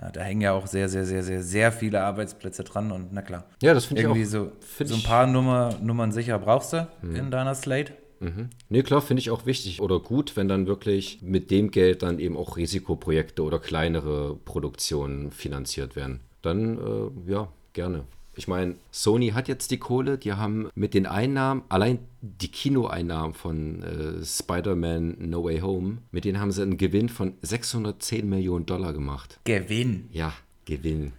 [0.00, 3.22] Ja, da hängen ja auch sehr, sehr, sehr, sehr, sehr viele Arbeitsplätze dran und na
[3.22, 3.46] klar.
[3.62, 6.72] Ja, das finde ich Irgendwie auch- so, find so ein paar Nummer, Nummern sicher brauchst
[6.72, 7.92] du in deiner Slate.
[8.20, 8.50] Mhm.
[8.68, 12.18] Nee, klar, finde ich auch wichtig oder gut, wenn dann wirklich mit dem Geld dann
[12.18, 16.20] eben auch Risikoprojekte oder kleinere Produktionen finanziert werden.
[16.42, 18.04] Dann, äh, ja, gerne.
[18.36, 23.32] Ich meine, Sony hat jetzt die Kohle, die haben mit den Einnahmen, allein die Kinoeinnahmen
[23.32, 28.66] von äh, Spider-Man No Way Home, mit denen haben sie einen Gewinn von 610 Millionen
[28.66, 29.38] Dollar gemacht.
[29.44, 30.08] Gewinn.
[30.10, 30.32] Ja,
[30.64, 31.12] Gewinn.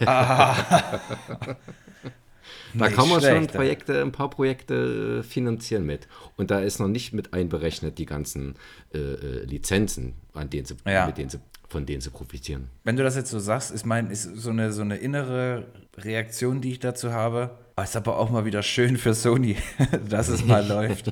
[2.74, 6.08] Da Nicht kann man schon schlecht, Projekte, ein paar Projekte äh, finanzieren mit.
[6.38, 8.54] Und da ist noch nicht mit einberechnet die ganzen
[8.94, 11.06] äh, äh, Lizenzen, an denen sie, Ja.
[11.06, 11.38] mit denen sie,
[11.72, 12.68] von denen sie profitieren.
[12.84, 16.60] Wenn du das jetzt so sagst, ist mein, ist so eine, so eine innere Reaktion,
[16.60, 17.58] die ich dazu habe.
[17.74, 19.56] Aber ist aber auch mal wieder schön für Sony,
[20.08, 21.10] dass es mal läuft.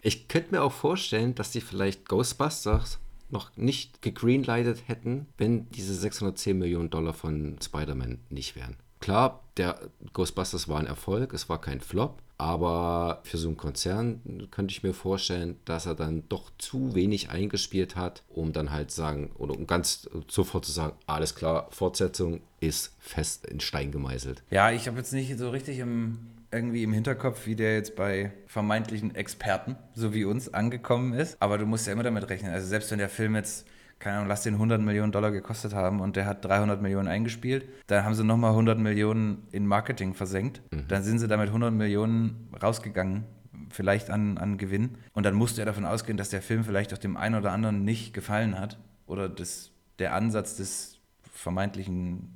[0.00, 2.98] Ich könnte mir auch vorstellen, dass die vielleicht Ghostbusters
[3.30, 8.76] noch nicht gegreenlightet hätten, wenn diese 610 Millionen Dollar von Spider-Man nicht wären.
[9.00, 9.78] Klar, der
[10.14, 14.82] Ghostbusters war ein Erfolg, es war kein Flop, aber für so einen Konzern könnte ich
[14.82, 19.54] mir vorstellen, dass er dann doch zu wenig eingespielt hat, um dann halt sagen, oder
[19.54, 24.42] um ganz sofort zu sagen, alles klar, Fortsetzung ist fest in Stein gemeißelt.
[24.50, 26.18] Ja, ich habe jetzt nicht so richtig im,
[26.50, 31.36] irgendwie im Hinterkopf, wie der jetzt bei vermeintlichen Experten, so wie uns, angekommen ist.
[31.40, 32.52] Aber du musst ja immer damit rechnen.
[32.52, 33.66] Also selbst wenn der Film jetzt,
[34.04, 37.66] keine Ahnung, lass den 100 Millionen Dollar gekostet haben und der hat 300 Millionen eingespielt,
[37.86, 40.60] dann haben sie nochmal 100 Millionen in Marketing versenkt.
[40.88, 43.24] Dann sind sie damit 100 Millionen rausgegangen.
[43.70, 44.98] Vielleicht an, an Gewinn.
[45.14, 47.50] Und dann musst du ja davon ausgehen, dass der Film vielleicht auch dem einen oder
[47.50, 48.78] anderen nicht gefallen hat.
[49.06, 51.00] Oder das, der Ansatz des
[51.32, 52.28] vermeintlichen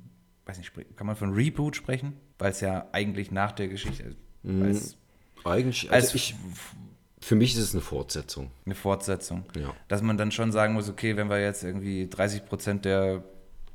[0.49, 2.13] weiß nicht, kann man von Reboot sprechen?
[2.39, 4.15] Weil es ja eigentlich nach der Geschichte.
[4.63, 4.97] Als,
[5.45, 6.35] Eigentlich, als also ich
[7.21, 8.51] für mich ist es eine Fortsetzung.
[8.65, 9.43] Eine Fortsetzung.
[9.55, 9.73] Ja.
[9.87, 13.23] Dass man dann schon sagen muss, okay, wenn wir jetzt irgendwie 30 Prozent der,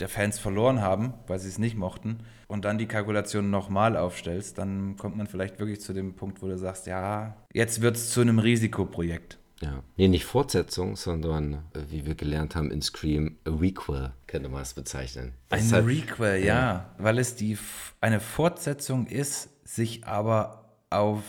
[0.00, 4.58] der Fans verloren haben, weil sie es nicht mochten, und dann die Kalkulation nochmal aufstellst,
[4.58, 8.10] dann kommt man vielleicht wirklich zu dem Punkt, wo du sagst, ja, jetzt wird es
[8.10, 9.38] zu einem Risikoprojekt.
[9.60, 9.82] Ja.
[9.96, 14.62] Nee, nicht Fortsetzung, sondern, äh, wie wir gelernt haben in Scream, a Requel, könnte man
[14.62, 15.32] es bezeichnen.
[15.48, 17.56] Das Ein halt- Requel, ja, weil es die
[18.00, 21.22] eine Fortsetzung ist, sich aber auf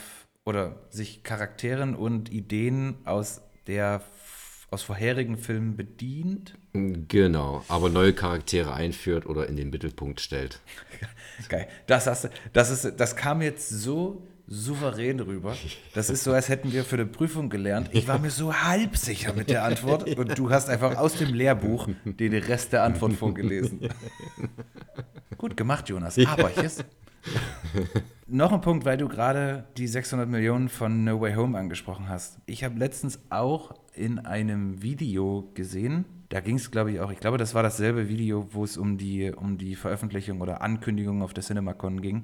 [0.46, 4.02] oder sich Charakteren und Ideen aus der
[4.72, 6.56] aus vorherigen Filmen bedient.
[6.74, 10.60] Genau, aber neue Charaktere einführt oder in den Mittelpunkt stellt.
[11.50, 11.68] Geil.
[11.88, 15.56] Das, hast, du- das, ist, das kam jetzt so souverän rüber.
[15.94, 17.90] Das ist so, als hätten wir für eine Prüfung gelernt.
[17.94, 21.34] Ich war mir so halb sicher mit der Antwort und du hast einfach aus dem
[21.34, 23.88] Lehrbuch den Rest der Antwort vorgelesen.
[25.38, 26.18] Gut gemacht, Jonas.
[26.28, 26.84] Aber jetzt.
[28.28, 32.40] Noch ein Punkt, weil du gerade die 600 Millionen von No Way Home angesprochen hast.
[32.46, 37.20] Ich habe letztens auch in einem Video gesehen, da ging es, glaube ich, auch, ich
[37.20, 41.34] glaube, das war dasselbe Video, wo es um die, um die Veröffentlichung oder Ankündigung auf
[41.34, 42.24] der CinemaCon ging,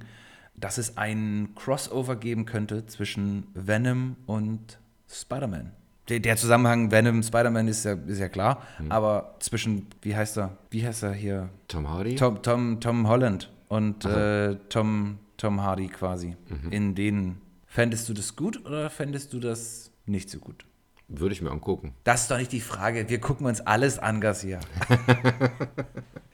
[0.56, 5.72] dass es ein Crossover geben könnte zwischen Venom und Spider-Man.
[6.10, 10.58] Der, der Zusammenhang Venom, Spider-Man ist ja, ist ja klar, aber zwischen, wie heißt er,
[10.72, 11.50] wie heißt er hier?
[11.68, 12.16] Tom Hardy?
[12.16, 16.36] Tom, Tom, Tom Holland und äh, Tom, Tom Hardy quasi.
[16.72, 17.42] In denen.
[17.66, 20.66] Fändest du das gut oder fändest du das nicht so gut?
[21.08, 21.94] Würde ich mir angucken.
[22.04, 23.08] Das ist doch nicht die Frage.
[23.08, 24.60] Wir gucken uns alles an, Garcia.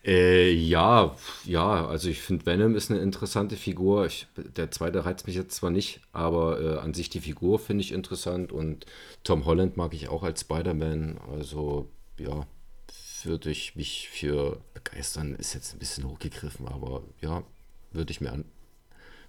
[0.08, 4.06] Äh, ja, ja, also ich finde Venom ist eine interessante Figur.
[4.06, 7.84] Ich, der zweite reizt mich jetzt zwar nicht, aber äh, an sich die Figur finde
[7.84, 8.86] ich interessant und
[9.26, 11.18] Tom Holland mag ich auch als Spider-Man.
[11.30, 12.48] Also ja,
[13.26, 17.44] würde ich mich für begeistern, ist jetzt ein bisschen hochgegriffen, aber ja,
[17.92, 18.46] würde ich mir an,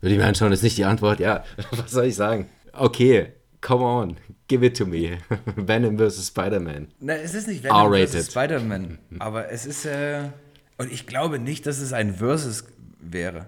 [0.01, 1.21] würde ich mir anschauen, ist nicht die Antwort.
[1.21, 2.49] Ja, was soll ich sagen?
[2.73, 5.19] Okay, come on, give it to me.
[5.57, 6.29] Venom vs.
[6.29, 6.89] Spider-Man.
[7.01, 10.29] Na, es ist nicht Venom versus Spider-Man, aber es ist, äh,
[10.77, 12.65] und ich glaube nicht, dass es ein Versus
[13.01, 13.47] wäre.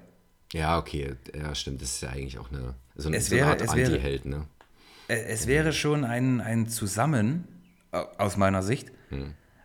[0.52, 1.80] Ja, okay, ja, stimmt.
[1.82, 4.46] Das ist ja eigentlich auch eine, so eine, Es so eine wäre- Art Anti-Held, ne?
[5.06, 7.46] Äh, Es wäre schon ein, ein Zusammen,
[7.92, 8.90] au- aus meiner Sicht.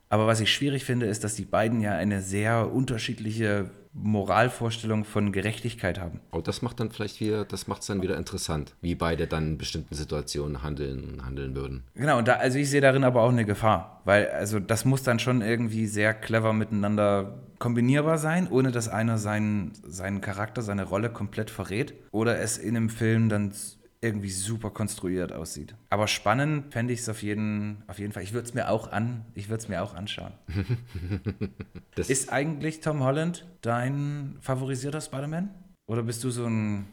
[0.10, 5.32] Aber was ich schwierig finde, ist, dass die beiden ja eine sehr unterschiedliche Moralvorstellung von
[5.32, 6.20] Gerechtigkeit haben.
[6.32, 9.52] Aber das macht dann vielleicht wieder, das macht es dann wieder interessant, wie beide dann
[9.52, 11.84] in bestimmten Situationen handeln, handeln würden.
[11.96, 15.04] Genau, und da, also ich sehe darin aber auch eine Gefahr, weil also das muss
[15.04, 20.84] dann schon irgendwie sehr clever miteinander kombinierbar sein, ohne dass einer seinen, seinen Charakter, seine
[20.84, 23.54] Rolle komplett verrät oder es in einem Film dann
[24.02, 25.76] irgendwie super konstruiert aussieht.
[25.90, 28.24] Aber spannend fände ich es auf jeden, auf jeden Fall.
[28.24, 30.34] Ich würde es mir auch an, ich würde es mir auch anschauen.
[31.96, 35.50] Ist eigentlich Tom Holland dein favorisierter Spider-Man?
[35.88, 36.88] Oder bist du so ein,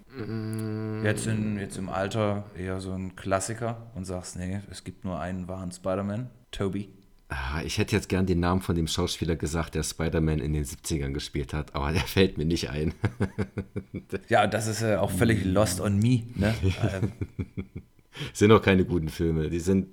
[1.02, 5.18] jetzt, in, jetzt im Alter eher so ein Klassiker und sagst, nee, es gibt nur
[5.18, 6.90] einen wahren Spider-Man, Toby?
[7.32, 10.64] Ah, Ich hätte jetzt gern den Namen von dem Schauspieler gesagt, der Spider-Man in den
[10.64, 12.94] 70ern gespielt hat, aber der fällt mir nicht ein.
[14.28, 16.24] Ja, das ist äh, auch völlig lost on me.
[16.34, 16.54] Ne?
[16.92, 17.12] ähm,
[18.34, 19.48] sind auch keine guten Filme.
[19.48, 19.88] Die sind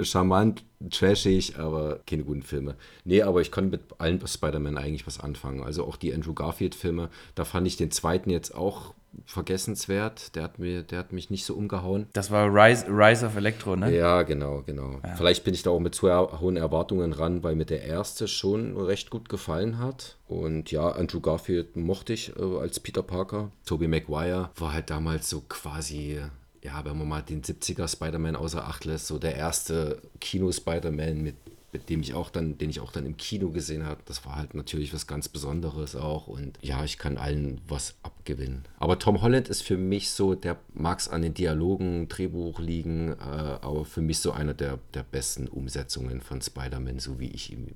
[0.00, 2.76] charmant, trashig, aber keine guten Filme.
[3.04, 5.62] Nee, aber ich kann mit allen Spider-Man eigentlich was anfangen.
[5.64, 10.34] Also auch die Andrew Garfield-Filme, da fand ich den zweiten jetzt auch vergessenswert.
[10.34, 12.06] Der hat, mir, der hat mich nicht so umgehauen.
[12.12, 13.96] das war Rise, Rise of Electro, ne?
[13.96, 15.00] Ja, genau, genau.
[15.16, 16.08] Vielleicht bin ich da auch mit zu
[16.40, 20.16] hohen Erwartungen ran, weil mir der erste schon recht gut gefallen hat.
[20.28, 23.50] Und ja, Andrew Garfield mochte ich äh, als Peter Parker.
[23.64, 26.20] Tobey Maguire war halt damals so quasi,
[26.62, 31.36] ja, wenn man mal den 70er Spider-Man außer Acht lässt, so der erste Kino-Spider-Man, mit,
[31.76, 34.00] mit dem ich auch dann, den ich auch dann im Kino gesehen habe.
[34.06, 36.26] Das war halt natürlich was ganz Besonderes auch.
[36.26, 38.64] Und ja, ich kann allen was abgewinnen.
[38.78, 43.12] Aber Tom Holland ist für mich so, der mag es an den Dialogen, Drehbuch liegen,
[43.12, 47.52] äh, aber für mich so einer der, der besten Umsetzungen von Spider-Man, so wie ich
[47.52, 47.74] ihn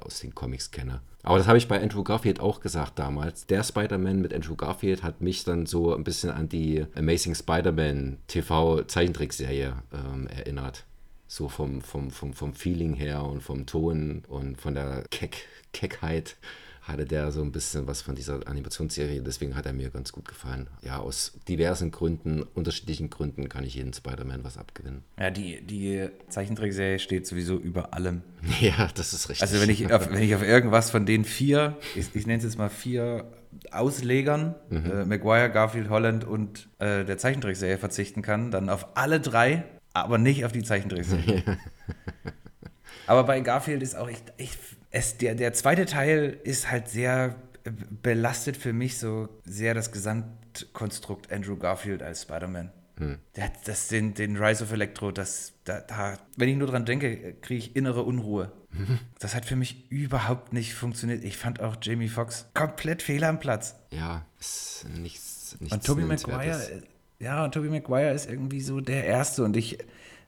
[0.00, 1.02] aus den Comics kenne.
[1.22, 3.46] Aber das habe ich bei Andrew Garfield auch gesagt damals.
[3.46, 8.16] Der Spider-Man mit Andrew Garfield hat mich dann so ein bisschen an die Amazing Spider-Man
[8.28, 10.86] TV-Zeichentrickserie ähm, erinnert.
[11.32, 16.36] So vom, vom, vom, vom Feeling her und vom Ton und von der Keck, Keckheit
[16.82, 19.22] hatte der so ein bisschen was von dieser Animationsserie.
[19.22, 20.66] Deswegen hat er mir ganz gut gefallen.
[20.82, 25.04] Ja, aus diversen Gründen, unterschiedlichen Gründen kann ich jeden Spider-Man was abgewinnen.
[25.18, 28.20] Ja, die, die Zeichentrickserie steht sowieso über allem.
[28.60, 29.40] Ja, das ist richtig.
[29.40, 32.44] Also wenn ich auf, wenn ich auf irgendwas von den vier, ich, ich nenne es
[32.44, 33.24] jetzt mal vier
[33.70, 39.64] Auslegern, äh, Maguire, Garfield, Holland und äh, der Zeichentrickserie verzichten kann, dann auf alle drei,
[39.92, 41.42] aber nicht auf die Zeichentrickserie.
[43.06, 44.50] aber bei Garfield ist auch, ich, ich,
[44.90, 47.36] es, der, der zweite Teil ist halt sehr
[48.02, 52.72] belastet für mich so sehr das Gesamtkonstrukt Andrew Garfield als Spider-Man.
[52.98, 53.18] Hm.
[53.64, 57.58] Das, den, den Rise of Electro, das, da, da, wenn ich nur dran denke, kriege
[57.58, 58.52] ich innere Unruhe.
[59.18, 61.22] Das hat für mich überhaupt nicht funktioniert.
[61.22, 63.76] Ich fand auch Jamie Foxx komplett fehl am Platz.
[63.90, 65.56] Ja, ist nichts.
[65.60, 66.82] nichts und Tobey Maguire,
[67.22, 69.78] ja, und Tobey Maguire ist irgendwie so der Erste und ich,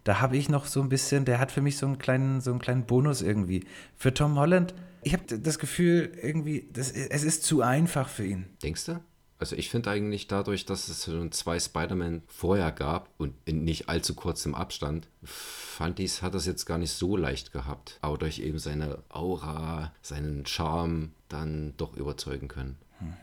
[0.04, 2.50] da habe ich noch so ein bisschen, der hat für mich so einen kleinen, so
[2.50, 3.64] einen kleinen Bonus irgendwie.
[3.96, 8.46] Für Tom Holland, ich habe das Gefühl, irgendwie, das, es ist zu einfach für ihn.
[8.62, 9.00] Denkst du?
[9.40, 13.88] Also ich finde eigentlich dadurch, dass es schon zwei Spider-Man vorher gab und in nicht
[13.88, 17.98] allzu kurzem Abstand, fand ich, hat das jetzt gar nicht so leicht gehabt.
[18.00, 22.76] Aber durch eben seine Aura, seinen Charme dann doch überzeugen können.
[23.00, 23.14] Hm.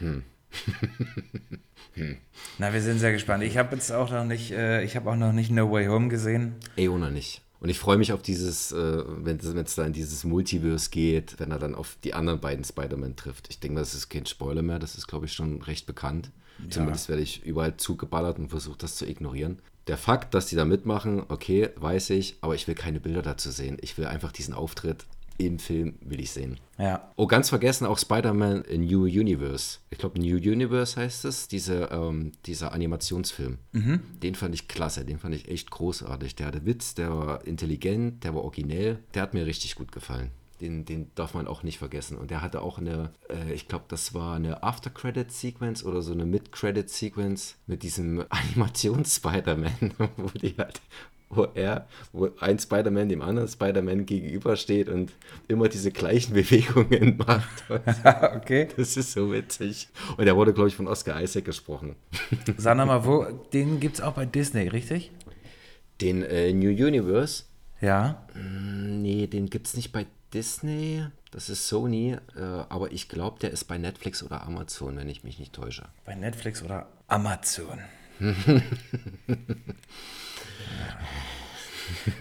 [0.00, 0.24] hm.
[2.58, 3.44] Na, wir sind sehr gespannt.
[3.44, 6.08] Ich habe jetzt auch noch nicht, äh, ich habe auch noch nicht No Way Home
[6.08, 6.54] gesehen.
[6.76, 7.42] Eh, noch nicht.
[7.60, 11.50] Und ich freue mich auf dieses, äh, wenn es da in dieses Multiverse geht, wenn
[11.50, 13.46] er dann auf die anderen beiden Spider-Man trifft.
[13.48, 16.30] Ich denke, das ist kein Spoiler mehr, das ist, glaube ich, schon recht bekannt.
[16.62, 16.70] Ja.
[16.70, 19.60] Zumindest werde ich überall zugeballert und versuche das zu ignorieren.
[19.86, 23.50] Der Fakt, dass die da mitmachen, okay, weiß ich, aber ich will keine Bilder dazu
[23.50, 23.78] sehen.
[23.80, 25.06] Ich will einfach diesen Auftritt
[25.38, 26.58] im Film will ich sehen.
[26.78, 27.12] Ja.
[27.16, 29.78] Oh, ganz vergessen auch Spider-Man New Universe.
[29.90, 33.58] Ich glaube, New Universe heißt es, diese, ähm, dieser Animationsfilm.
[33.72, 34.00] Mhm.
[34.22, 36.36] Den fand ich klasse, den fand ich echt großartig.
[36.36, 40.30] Der hatte Witz, der war intelligent, der war originell, der hat mir richtig gut gefallen.
[40.60, 42.16] Den, den darf man auch nicht vergessen.
[42.16, 46.26] Und der hatte auch eine, äh, ich glaube, das war eine After-Credit-Sequence oder so eine
[46.26, 50.80] Mid-Credit-Sequence mit diesem Animations-Spider-Man, wo die halt
[51.34, 55.12] wo er, wo ein Spider-Man dem anderen Spider-Man gegenübersteht und
[55.48, 57.64] immer diese gleichen Bewegungen macht.
[58.36, 58.68] okay.
[58.76, 59.88] Das ist so witzig.
[60.16, 61.96] Und er wurde, glaube ich, von Oscar Isaac gesprochen.
[62.56, 65.10] Sag mal, wo, den gibt es auch bei Disney, richtig?
[66.00, 67.44] Den äh, New Universe?
[67.80, 68.26] Ja.
[68.34, 71.04] Mm, nee, den gibt es nicht bei Disney.
[71.30, 75.24] Das ist Sony, äh, aber ich glaube, der ist bei Netflix oder Amazon, wenn ich
[75.24, 75.84] mich nicht täusche.
[76.04, 77.80] Bei Netflix oder Amazon.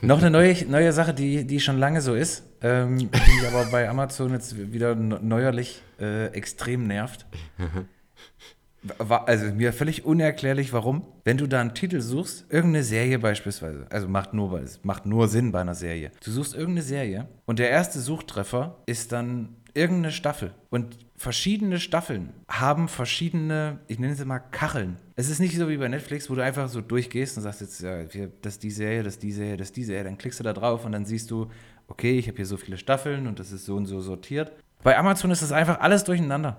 [0.02, 3.90] Noch eine neue, neue Sache, die, die schon lange so ist, ähm, die aber bei
[3.90, 7.26] Amazon jetzt wieder neuerlich äh, extrem nervt.
[8.98, 11.06] War, also mir völlig unerklärlich, warum.
[11.24, 15.52] Wenn du da einen Titel suchst, irgendeine Serie beispielsweise, also macht nur, macht nur Sinn
[15.54, 16.12] bei einer Serie.
[16.24, 20.54] Du suchst irgendeine Serie und der erste Suchtreffer ist dann irgendeine Staffel.
[20.70, 24.98] Und verschiedene Staffeln haben verschiedene, ich nenne es mal Kacheln.
[25.16, 27.82] Es ist nicht so wie bei Netflix, wo du einfach so durchgehst und sagst jetzt,
[27.82, 28.04] ja,
[28.42, 30.04] das ist die Serie, das ist die Serie, das ist die Serie.
[30.04, 31.48] Dann klickst du da drauf und dann siehst du,
[31.88, 34.52] okay, ich habe hier so viele Staffeln und das ist so und so sortiert.
[34.84, 36.58] Bei Amazon ist das einfach alles durcheinander.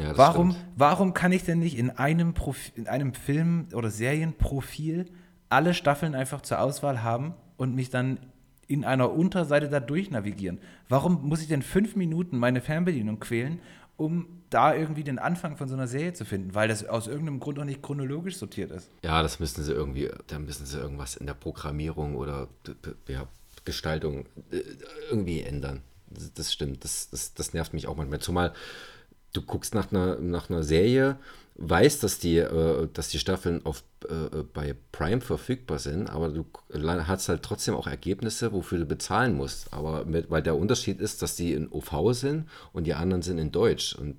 [0.00, 5.06] Ja, warum, warum kann ich denn nicht in einem, Profi in einem Film- oder Serienprofil
[5.50, 8.18] alle Staffeln einfach zur Auswahl haben und mich dann
[8.66, 10.58] in einer Unterseite da durchnavigieren?
[10.88, 13.60] Warum muss ich denn fünf Minuten meine Fernbedienung quälen,
[13.96, 17.40] um da irgendwie den Anfang von so einer Serie zu finden, weil das aus irgendeinem
[17.40, 18.90] Grund auch nicht chronologisch sortiert ist.
[19.02, 22.48] Ja, das müssen sie irgendwie, da müssen sie irgendwas in der Programmierung oder
[23.08, 23.26] ja,
[23.64, 24.62] Gestaltung äh,
[25.10, 25.82] irgendwie ändern.
[26.34, 28.20] Das, stimmt, das, das, das nervt mich auch manchmal.
[28.20, 28.52] Zumal
[29.32, 31.18] du guckst nach einer, nach einer Serie
[31.58, 36.44] weiß, dass die, äh, dass die Staffeln auf, äh, bei Prime verfügbar sind, aber du
[36.72, 39.72] hast halt trotzdem auch Ergebnisse, wofür du bezahlen musst.
[39.72, 43.38] Aber mit, weil der Unterschied ist, dass die in OV sind und die anderen sind
[43.38, 43.94] in Deutsch.
[43.94, 44.16] Und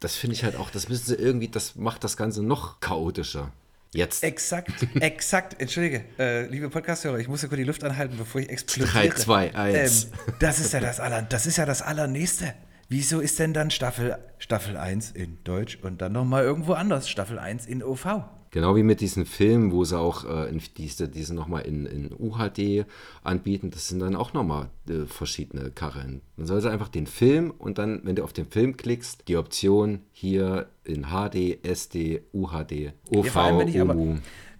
[0.00, 3.52] das finde ich halt auch, das müssen sie irgendwie, das macht das Ganze noch chaotischer.
[3.92, 4.24] Jetzt.
[4.24, 5.60] Exakt, exakt.
[5.60, 9.08] Entschuldige, äh, liebe Podcast-Hörer, ich muss ja kurz die Luft anhalten, bevor ich explodiere.
[9.08, 10.04] 3, 2, 1.
[10.04, 10.10] Ähm,
[10.40, 12.54] das ist ja das aller, das ist ja das Allernächste.
[12.96, 17.40] Wieso ist denn dann Staffel, Staffel 1 in Deutsch und dann nochmal irgendwo anders Staffel
[17.40, 18.06] 1 in OV?
[18.52, 22.14] Genau wie mit diesen Filmen, wo sie auch äh, in diese, diese nochmal in, in
[22.16, 22.86] UHD
[23.24, 26.20] anbieten, das sind dann auch nochmal äh, verschiedene Karren.
[26.36, 29.38] Dann soll sie einfach den Film und dann, wenn du auf den Film klickst, die
[29.38, 33.96] Option hier in HD, SD, UHD, OV, ja, allem, wenn ich, aber,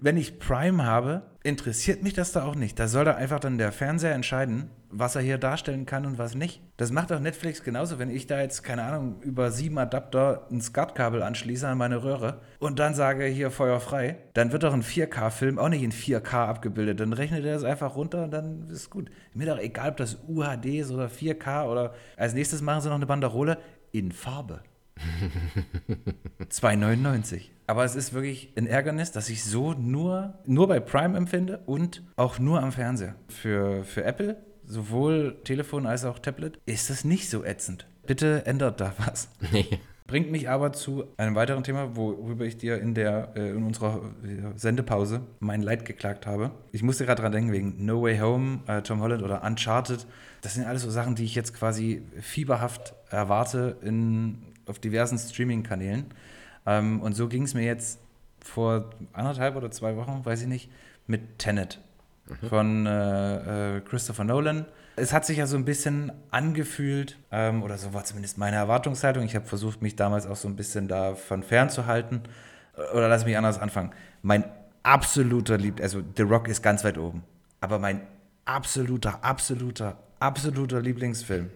[0.01, 2.79] wenn ich Prime habe, interessiert mich das da auch nicht.
[2.79, 6.33] Da soll da einfach dann der Fernseher entscheiden, was er hier darstellen kann und was
[6.33, 6.59] nicht.
[6.77, 10.59] Das macht auch Netflix genauso, wenn ich da jetzt, keine Ahnung, über sieben Adapter ein
[10.59, 14.81] SCART-Kabel anschließe an meine Röhre und dann sage, hier Feuer frei, dann wird doch ein
[14.81, 16.99] 4K-Film auch nicht in 4K abgebildet.
[16.99, 19.11] Dann rechnet er das einfach runter und dann ist gut.
[19.33, 22.95] Mir doch egal, ob das UHD ist oder 4K oder als nächstes machen sie noch
[22.95, 23.59] eine Banderole
[23.91, 24.61] in Farbe.
[26.49, 27.54] 2,99.
[27.67, 32.03] Aber es ist wirklich ein Ärgernis, dass ich so nur, nur bei Prime empfinde und
[32.15, 33.15] auch nur am Fernseher.
[33.27, 37.87] Für, für Apple, sowohl Telefon als auch Tablet, ist das nicht so ätzend.
[38.05, 39.29] Bitte ändert da was.
[39.51, 39.79] Nee.
[40.07, 44.01] Bringt mich aber zu einem weiteren Thema, worüber ich dir in, der, äh, in unserer
[44.23, 46.51] äh, Sendepause mein Leid geklagt habe.
[46.71, 50.05] Ich musste gerade dran denken, wegen No Way Home, äh, Tom Holland oder Uncharted.
[50.43, 56.05] Das sind alles so Sachen, die ich jetzt quasi fieberhaft erwarte in, auf diversen Streaming-Kanälen.
[56.65, 57.99] Ähm, und so ging es mir jetzt
[58.39, 60.69] vor anderthalb oder zwei Wochen, weiß ich nicht,
[61.07, 61.79] mit Tenet
[62.27, 62.47] mhm.
[62.47, 64.65] von äh, äh, Christopher Nolan.
[64.97, 69.23] Es hat sich ja so ein bisschen angefühlt, ähm, oder so war zumindest meine Erwartungshaltung.
[69.23, 72.21] Ich habe versucht, mich damals auch so ein bisschen davon fernzuhalten.
[72.93, 73.91] Oder lass mich anders anfangen.
[74.21, 74.45] Mein
[74.83, 77.23] absoluter Lieb, also The Rock ist ganz weit oben.
[77.61, 78.01] Aber mein
[78.45, 81.49] absoluter, absoluter, absoluter Lieblingsfilm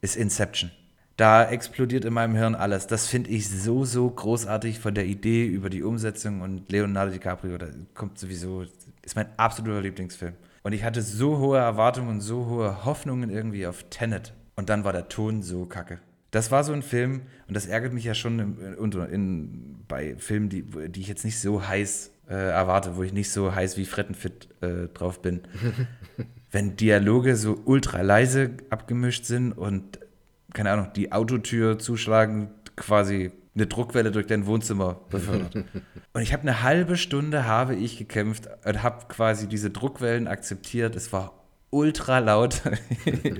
[0.00, 0.70] ist Inception.
[1.16, 2.86] Da explodiert in meinem Hirn alles.
[2.86, 7.56] Das finde ich so, so großartig von der Idee über die Umsetzung und Leonardo DiCaprio.
[7.56, 8.64] Da kommt sowieso,
[9.02, 10.34] ist mein absoluter Lieblingsfilm.
[10.62, 14.34] Und ich hatte so hohe Erwartungen und so hohe Hoffnungen irgendwie auf Tenet.
[14.56, 16.00] Und dann war der Ton so kacke.
[16.32, 20.16] Das war so ein Film, und das ärgert mich ja schon in, in, in, bei
[20.18, 23.78] Filmen, die, die ich jetzt nicht so heiß äh, erwarte, wo ich nicht so heiß
[23.78, 25.42] wie Frettenfit äh, drauf bin.
[26.50, 29.98] Wenn Dialoge so ultra leise abgemischt sind und,
[30.52, 35.54] keine Ahnung, die Autotür zuschlagen, quasi eine Druckwelle durch dein Wohnzimmer befördert.
[36.12, 40.94] und ich habe eine halbe Stunde habe ich gekämpft und habe quasi diese Druckwellen akzeptiert.
[40.94, 41.32] Es war
[41.70, 42.52] ultra laut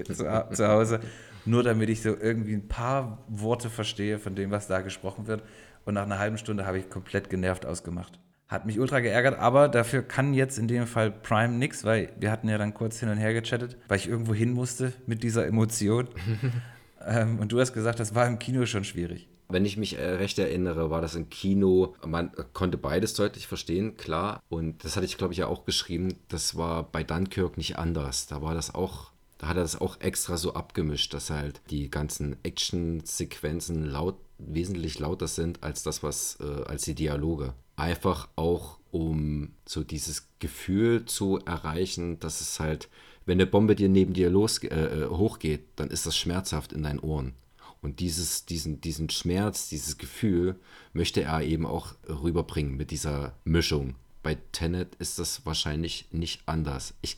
[0.06, 1.00] zu, zu Hause,
[1.44, 5.42] nur damit ich so irgendwie ein paar Worte verstehe von dem, was da gesprochen wird.
[5.84, 8.18] Und nach einer halben Stunde habe ich komplett genervt ausgemacht.
[8.48, 12.30] Hat mich ultra geärgert, aber dafür kann jetzt in dem Fall Prime nichts, weil wir
[12.30, 15.46] hatten ja dann kurz hin und her gechattet, weil ich irgendwo hin musste mit dieser
[15.46, 16.08] Emotion.
[17.06, 19.28] ähm, und du hast gesagt, das war im Kino schon schwierig.
[19.48, 23.96] Wenn ich mich äh, recht erinnere, war das im Kino, man konnte beides deutlich verstehen,
[23.96, 24.42] klar.
[24.48, 26.16] Und das hatte ich, glaube ich, ja auch geschrieben.
[26.28, 28.26] Das war bei Dunkirk nicht anders.
[28.26, 31.90] Da war das auch, da hat er das auch extra so abgemischt, dass halt die
[31.90, 37.54] ganzen Action-Sequenzen laut, wesentlich lauter sind als das, was, äh, als die Dialoge.
[37.76, 42.88] Einfach auch, um so dieses Gefühl zu erreichen, dass es halt,
[43.26, 46.84] wenn eine Bombe dir neben dir los, äh, äh hochgeht, dann ist das schmerzhaft in
[46.84, 47.34] deinen Ohren.
[47.82, 50.56] Und dieses, diesen, diesen Schmerz, dieses Gefühl
[50.92, 53.94] möchte er eben auch rüberbringen mit dieser Mischung.
[54.22, 56.94] Bei Tenet ist das wahrscheinlich nicht anders.
[57.00, 57.16] Ich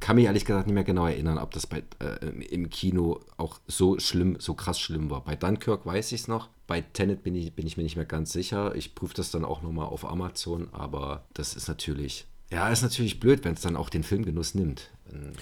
[0.00, 3.60] kann mich ehrlich gesagt nicht mehr genau erinnern, ob das bei, äh, im Kino auch
[3.66, 5.22] so schlimm, so krass schlimm war.
[5.22, 6.48] Bei Dunkirk weiß ich es noch.
[6.66, 8.74] Bei Tenet bin ich, bin ich mir nicht mehr ganz sicher.
[8.74, 13.20] Ich prüfe das dann auch nochmal auf Amazon, aber das ist natürlich ja, ist natürlich
[13.20, 14.90] blöd, wenn es dann auch den Filmgenuss nimmt.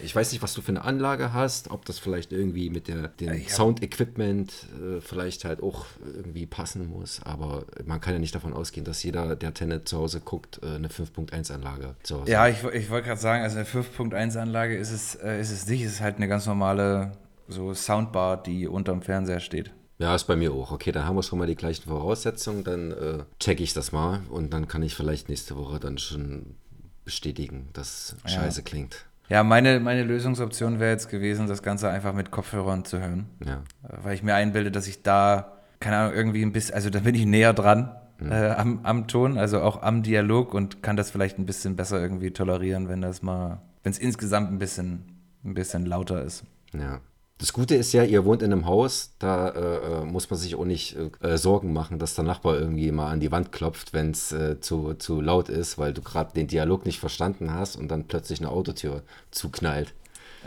[0.03, 3.09] Ich weiß nicht, was du für eine Anlage hast, ob das vielleicht irgendwie mit der,
[3.09, 3.49] dem ja.
[3.49, 8.85] Sound-Equipment äh, vielleicht halt auch irgendwie passen muss, aber man kann ja nicht davon ausgehen,
[8.85, 12.51] dass jeder, der Tenet zu Hause guckt, äh, eine 5.1-Anlage zu Hause Ja, hat.
[12.51, 15.93] ich, ich wollte gerade sagen, also eine 5.1-Anlage ist es, äh, ist es nicht, es
[15.95, 17.13] ist halt eine ganz normale
[17.49, 19.73] so Soundbar, die unterm Fernseher steht.
[19.99, 20.73] Ja, ist bei mir auch.
[20.73, 24.21] Okay, dann haben wir schon mal die gleichen Voraussetzungen, dann äh, checke ich das mal
[24.29, 26.57] und dann kann ich vielleicht nächste Woche dann schon
[27.05, 28.31] bestätigen, dass ja.
[28.31, 29.07] scheiße klingt.
[29.29, 33.27] Ja, meine, meine Lösungsoption wäre jetzt gewesen, das Ganze einfach mit Kopfhörern zu hören.
[33.45, 33.63] Ja.
[33.83, 37.15] Weil ich mir einbilde, dass ich da, keine Ahnung, irgendwie ein bisschen, also da bin
[37.15, 38.33] ich näher dran mhm.
[38.33, 42.01] äh, am, am Ton, also auch am Dialog und kann das vielleicht ein bisschen besser
[42.01, 46.45] irgendwie tolerieren, wenn das mal, wenn es insgesamt ein bisschen, ein bisschen lauter ist.
[46.75, 47.01] Ja.
[47.39, 50.55] Das Gute ist ja, ihr wohnt in einem Haus, da äh, äh muss man sich
[50.55, 54.13] auch nicht äh, Sorgen machen, dass der Nachbar irgendwie mal an die Wand klopft, wenn
[54.13, 57.89] es äh, zu, zu laut ist, weil du gerade den Dialog nicht verstanden hast und
[57.89, 59.95] dann plötzlich eine Autotür zuknallt.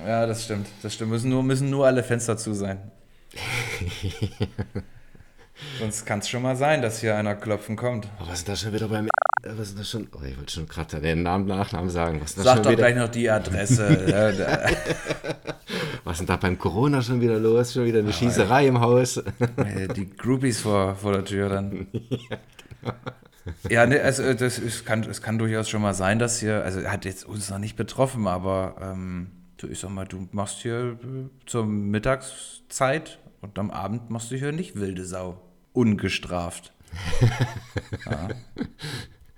[0.06, 0.68] Ja, das stimmt.
[0.82, 1.12] Das stimmt.
[1.12, 2.92] Müssen nur, müssen nur alle Fenster zu sein.
[5.80, 8.08] Sonst kann es schon mal sein, dass hier einer klopfen kommt.
[8.20, 9.08] Oh, was ist da schon wieder beim
[9.44, 10.08] was ist das schon?
[10.14, 12.20] Oh, ich wollte schon gerade den Namen, Nachnamen sagen.
[12.22, 12.76] Was Sag doch wieder?
[12.76, 13.88] gleich noch die Adresse.
[16.04, 17.74] was ist denn da beim Corona schon wieder los?
[17.74, 19.24] Schon wieder eine Schießerei im Haus.
[19.96, 21.88] die Groupies vor, vor der Tür dann.
[21.94, 22.38] ja,
[22.82, 22.94] genau.
[23.70, 26.64] Ja, ne, also äh, das ist, kann, es kann durchaus schon mal sein, dass hier,
[26.64, 30.60] also hat jetzt uns noch nicht betroffen, aber ähm, du, ich sag mal, du machst
[30.60, 35.42] hier äh, zur Mittagszeit und am Abend machst du hier nicht wilde Sau.
[35.78, 36.74] Ungestraft.
[38.06, 38.30] ja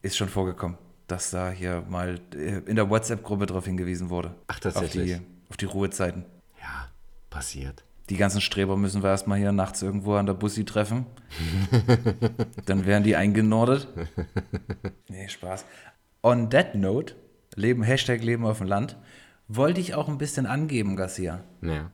[0.02, 4.36] ist schon vorgekommen, dass da hier mal äh, in der WhatsApp-Gruppe darauf hingewiesen wurde.
[4.47, 5.15] Ach, tatsächlich.
[5.15, 6.25] Auf die, auf die Ruhezeiten.
[6.60, 6.89] Ja,
[7.30, 7.84] passiert.
[8.10, 11.06] Die ganzen Streber müssen wir erstmal hier nachts irgendwo an der Bussi treffen.
[12.65, 13.88] Dann werden die eingenordet.
[15.10, 15.65] Nee, Spaß.
[16.23, 17.15] On that note,
[17.56, 18.97] Leben, Hashtag Leben auf dem Land,
[19.47, 21.43] wollte ich auch ein bisschen angeben, Garcia.
[21.62, 21.91] Ja.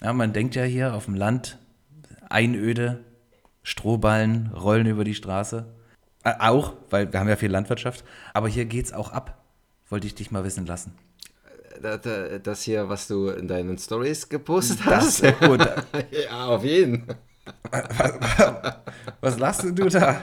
[0.00, 1.58] Ja, man denkt ja hier auf dem Land,
[2.28, 3.04] Einöde,
[3.64, 5.66] Strohballen rollen über die Straße.
[6.22, 8.04] Äh, auch, weil wir haben ja viel Landwirtschaft.
[8.32, 9.42] Aber hier geht es auch ab.
[9.88, 10.94] Wollte ich dich mal wissen lassen.
[12.44, 15.34] Das hier, was du in deinen Stories gepostet das, hast?
[16.10, 17.04] Ja, auf jeden.
[17.70, 18.14] Was,
[19.20, 20.22] was lachst du da?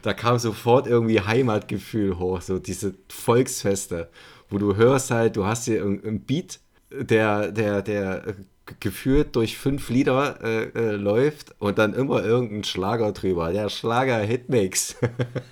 [0.00, 4.08] Da kam sofort irgendwie Heimatgefühl hoch, so diese Volksfeste,
[4.48, 6.58] wo du hörst halt, du hast hier ein Beat,
[6.90, 8.34] der, der, der
[8.80, 13.52] geführt durch fünf Lieder äh, äh, läuft und dann immer irgendein Schlager drüber.
[13.52, 14.96] Der Schlager Hitmix.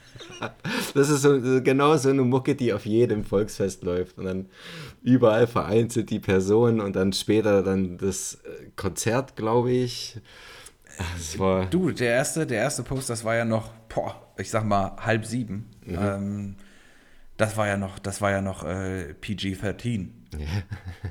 [0.94, 4.18] das ist so, genau so eine Mucke, die auf jedem Volksfest läuft.
[4.18, 4.48] Und dann
[5.02, 10.18] überall vereint sind die Personen und dann später dann das äh, Konzert, glaube ich.
[11.70, 15.24] du, der erste, der erste Post, das war ja noch, boah, ich sag mal halb
[15.24, 15.70] sieben.
[15.84, 15.98] Mhm.
[15.98, 16.56] Ähm,
[17.36, 20.08] das war ja noch, das war ja noch äh, PG-13.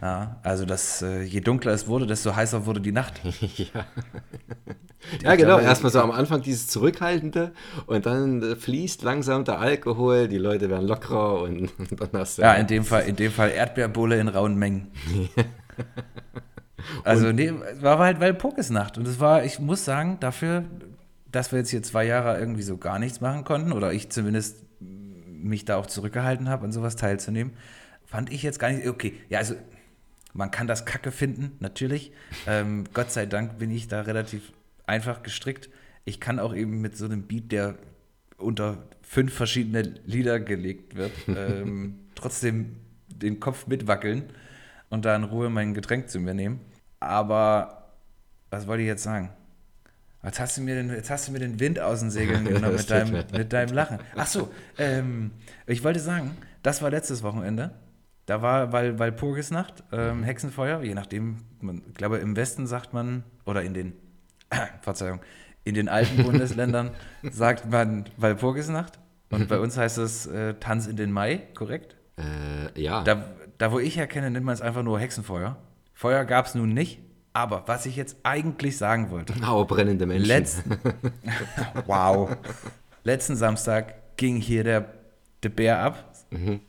[0.01, 0.39] Ja.
[0.43, 3.21] also das, äh, je dunkler es wurde, desto heißer wurde die Nacht.
[3.57, 3.85] ja.
[5.21, 5.59] ja, genau.
[5.59, 7.51] Erstmal so am Anfang dieses Zurückhaltende
[7.85, 12.37] und dann äh, fließt langsam der Alkohol, die Leute werden lockerer und, und dann hast
[12.37, 12.43] du.
[12.43, 14.87] Ja, in dem Fall, in dem Fall Erdbeerbulle in rauen Mengen.
[17.03, 18.97] also, nee, war halt weil Pokesnacht.
[18.97, 20.63] Und es war, ich muss sagen, dafür,
[21.31, 24.63] dass wir jetzt hier zwei Jahre irgendwie so gar nichts machen konnten, oder ich zumindest
[24.79, 27.53] mich da auch zurückgehalten habe, an sowas teilzunehmen,
[28.09, 28.87] fand ich jetzt gar nicht.
[28.87, 29.55] Okay, ja, also
[30.33, 32.11] man kann das Kacke finden, natürlich.
[32.47, 34.51] Ähm, Gott sei Dank bin ich da relativ
[34.85, 35.69] einfach gestrickt.
[36.05, 37.75] Ich kann auch eben mit so einem Beat, der
[38.37, 44.23] unter fünf verschiedene Lieder gelegt wird, ähm, trotzdem den Kopf mitwackeln
[44.89, 46.61] und da in Ruhe mein Getränk zu mir nehmen.
[46.99, 47.91] Aber
[48.49, 49.29] was wollte ich jetzt sagen?
[50.23, 52.75] Jetzt hast du mir den, jetzt hast du mir den Wind aus den Segeln genommen
[52.75, 53.99] mit deinem, mit deinem Lachen.
[54.15, 55.31] Ach so, ähm,
[55.65, 57.71] ich wollte sagen, das war letztes Wochenende.
[58.29, 62.93] Da war, weil, weil Purgisnacht, ähm, Hexenfeuer, je nachdem, man, ich glaube, im Westen sagt
[62.93, 63.93] man, oder in den,
[64.81, 65.19] Verzeihung,
[65.63, 66.91] in den alten Bundesländern
[67.23, 68.99] sagt man Walpurgisnacht.
[69.31, 71.95] Und bei uns heißt es äh, Tanz in den Mai, korrekt?
[72.17, 73.03] Äh, ja.
[73.03, 75.57] Da, da, wo ich herkenne, nennt man es einfach nur Hexenfeuer.
[75.95, 76.99] Feuer gab es nun nicht,
[77.33, 79.33] aber was ich jetzt eigentlich sagen wollte.
[79.47, 80.27] Au, brennende Menschen.
[80.27, 80.77] Letzten,
[81.87, 82.37] wow.
[83.03, 84.85] Letzten Samstag ging hier der,
[85.41, 86.13] der Bär ab.
[86.29, 86.59] Mhm.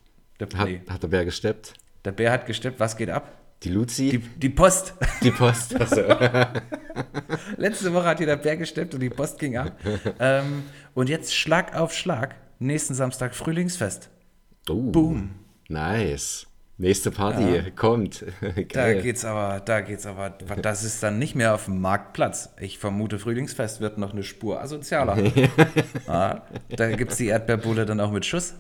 [0.41, 1.75] Der, hat, hat der Bär gesteppt?
[2.05, 2.81] Der Bär hat gesteppt.
[2.81, 3.37] Was geht ab?
[3.63, 4.09] Die Luzi?
[4.09, 4.95] Die, die Post.
[5.23, 6.01] Die Post, also.
[7.57, 9.77] Letzte Woche hat hier der Bär gesteppt und die Post ging ab.
[10.19, 10.65] ähm,
[10.95, 12.37] und jetzt Schlag auf Schlag.
[12.59, 14.09] Nächsten Samstag Frühlingsfest.
[14.69, 15.31] Oh, Boom.
[15.69, 16.47] Nice.
[16.81, 17.71] Nächste Party ja.
[17.77, 18.25] kommt.
[18.73, 20.31] da geht's aber, da geht's aber,
[20.63, 22.55] das ist dann nicht mehr auf dem Marktplatz.
[22.59, 25.19] Ich vermute, Frühlingsfest wird noch eine Spur asozialer.
[26.07, 28.55] ja, da gibt es die Erdbeerbulle dann auch mit Schuss.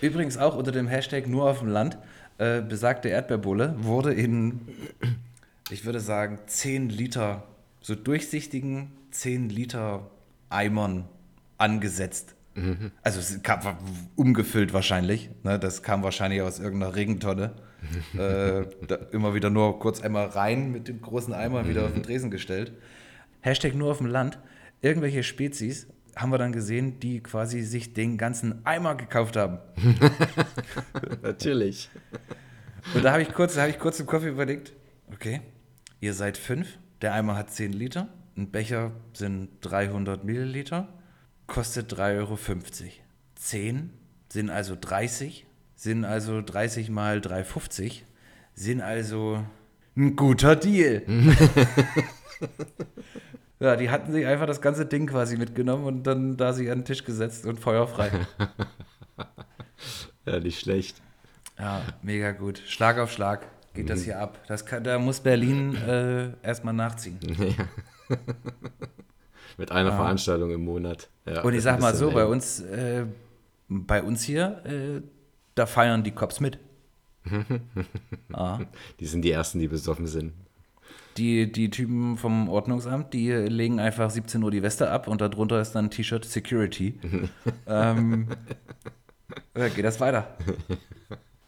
[0.00, 1.96] Übrigens auch unter dem Hashtag nur auf dem Land,
[2.38, 4.60] äh, besagte Erdbeerbulle wurde in,
[5.70, 7.44] ich würde sagen, 10 Liter,
[7.80, 10.10] so durchsichtigen 10 Liter
[10.48, 11.04] Eimern
[11.58, 12.34] angesetzt.
[12.54, 12.92] Mhm.
[13.02, 13.60] Also es kam,
[14.16, 15.30] umgefüllt wahrscheinlich.
[15.42, 15.58] Ne?
[15.58, 17.52] Das kam wahrscheinlich aus irgendeiner Regentonne.
[18.16, 18.62] äh,
[19.10, 22.72] immer wieder nur kurz einmal rein mit dem großen Eimer wieder auf den Tresen gestellt.
[23.40, 24.38] Hashtag nur auf dem Land.
[24.80, 29.58] Irgendwelche Spezies haben wir dann gesehen, die quasi sich den ganzen Eimer gekauft haben.
[31.22, 31.90] Natürlich.
[32.94, 34.72] Und da habe ich, kurz, ich kurz im Kopf überlegt,
[35.12, 35.40] okay,
[36.00, 40.88] ihr seid fünf, der Eimer hat 10 Liter, ein Becher sind 300 Milliliter
[41.52, 42.38] kostet 3,50 Euro.
[43.34, 43.90] 10
[44.30, 45.44] sind also 30,
[45.76, 48.00] sind also 30 mal 3,50,
[48.54, 49.44] sind also
[49.94, 51.02] ein guter Deal.
[53.60, 56.78] ja, die hatten sich einfach das ganze Ding quasi mitgenommen und dann da sich an
[56.78, 58.10] den Tisch gesetzt und feuerfrei.
[60.24, 61.02] ja, nicht schlecht.
[61.58, 62.62] Ja, mega gut.
[62.66, 63.88] Schlag auf Schlag geht mhm.
[63.88, 64.38] das hier ab.
[64.48, 67.18] Das kann, da muss Berlin äh, erstmal nachziehen.
[68.08, 68.16] Ja.
[69.58, 69.96] Mit einer ja.
[69.96, 71.08] Veranstaltung im Monat.
[71.26, 73.04] Ja, und ich sag mal so, bei uns, äh,
[73.68, 75.02] bei uns hier, äh,
[75.54, 76.58] da feiern die Cops mit.
[78.32, 78.58] ah.
[79.00, 80.32] Die sind die Ersten, die besoffen sind.
[81.16, 85.60] Die, die Typen vom Ordnungsamt, die legen einfach 17 Uhr die Weste ab und darunter
[85.60, 86.98] ist dann T-Shirt Security.
[87.66, 88.28] ähm,
[89.56, 90.36] ja, geht das weiter.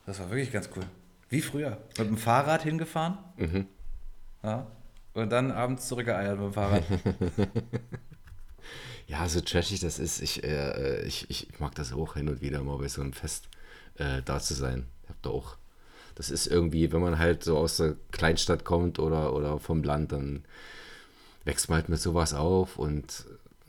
[0.05, 0.85] Das war wirklich ganz cool.
[1.31, 1.79] Wie früher.
[1.99, 3.19] Mit dem Fahrrad hingefahren.
[3.39, 3.67] Mhm.
[4.43, 4.67] Ja.
[5.15, 6.83] Und dann abends zurückgeeiert mit dem Fahrrad.
[9.07, 10.21] ja, so trashig das ist.
[10.21, 13.49] Ich, äh, ich, ich mag das auch hin und wieder mal bei so einem Fest
[13.97, 14.87] äh, da zu sein.
[15.05, 15.57] Ich hab da auch.
[16.17, 20.13] Das ist irgendwie, wenn man halt so aus der Kleinstadt kommt oder, oder vom Land,
[20.13, 20.45] dann
[21.45, 23.25] wächst man halt mit sowas auf und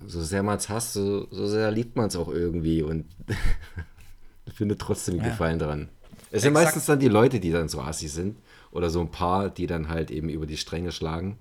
[0.05, 3.05] so sehr man es hasst, so, so sehr liebt man es auch irgendwie und
[4.53, 5.23] findet trotzdem ja.
[5.23, 5.89] Gefallen daran.
[6.31, 6.65] Es sind Exakt.
[6.65, 8.37] meistens dann die Leute, die dann so assi sind
[8.75, 11.37] oder so ein paar, die dann halt eben über die Stränge schlagen.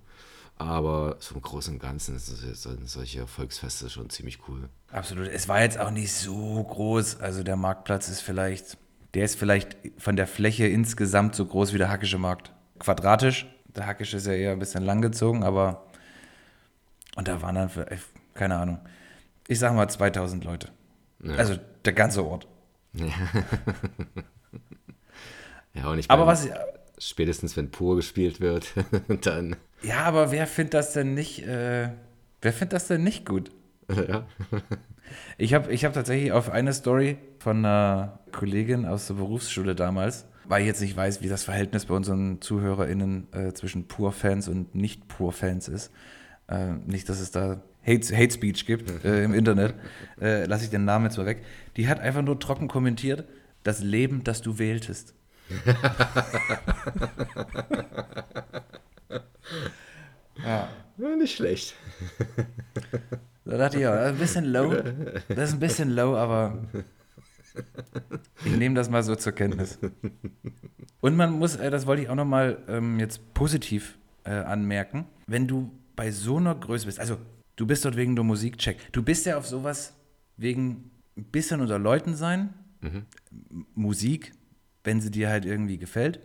[0.56, 4.68] Aber so im Großen und Ganzen sind solche Volksfeste schon ziemlich cool.
[4.92, 5.26] Absolut.
[5.26, 7.18] Es war jetzt auch nicht so groß.
[7.18, 8.78] Also der Marktplatz ist vielleicht,
[9.14, 12.52] der ist vielleicht von der Fläche insgesamt so groß wie der Hackische Markt.
[12.78, 13.46] Quadratisch.
[13.74, 15.86] Der Hackische ist ja eher ein bisschen langgezogen, aber
[17.16, 17.86] und da waren dann, für,
[18.34, 18.78] keine Ahnung,
[19.48, 20.68] ich sag mal 2000 Leute.
[21.20, 21.34] Ja.
[21.34, 22.46] Also der ganze Ort.
[25.74, 26.48] Ja, und ich aber was,
[26.98, 28.72] spätestens wenn pur gespielt wird,
[29.22, 29.56] dann.
[29.82, 31.90] Ja, aber wer findet das denn nicht, äh,
[32.42, 33.50] wer findet das denn nicht gut?
[34.08, 34.26] Ja.
[35.36, 40.24] ich habe ich hab tatsächlich auf eine Story von einer Kollegin aus der Berufsschule damals,
[40.46, 44.74] weil ich jetzt nicht weiß, wie das Verhältnis bei unseren ZuhörerInnen äh, zwischen Pur-Fans und
[44.74, 45.90] Nicht-Pur-Fans ist.
[46.48, 49.74] Äh, nicht, dass es da Hate, Hate Speech gibt äh, im Internet,
[50.20, 51.42] äh, lasse ich den Namen jetzt mal weg.
[51.76, 53.24] Die hat einfach nur trocken kommentiert,
[53.62, 55.14] das Leben, das du wähltest.
[60.44, 60.68] Ja.
[60.98, 61.16] ja.
[61.16, 61.74] Nicht schlecht.
[63.44, 64.74] Da dachte ich das ist ein bisschen low.
[65.28, 66.58] Das ist ein bisschen low, aber
[68.44, 69.78] ich nehme das mal so zur Kenntnis.
[71.00, 75.46] Und man muss, äh, das wollte ich auch nochmal ähm, jetzt positiv äh, anmerken, wenn
[75.46, 77.18] du bei so einer Größe bist, also
[77.56, 79.94] du bist dort wegen der Musikcheck, du bist ja auf sowas
[80.36, 83.06] wegen ein bisschen unter Leuten sein, mhm.
[83.74, 84.32] Musik,
[84.84, 86.20] wenn sie dir halt irgendwie gefällt,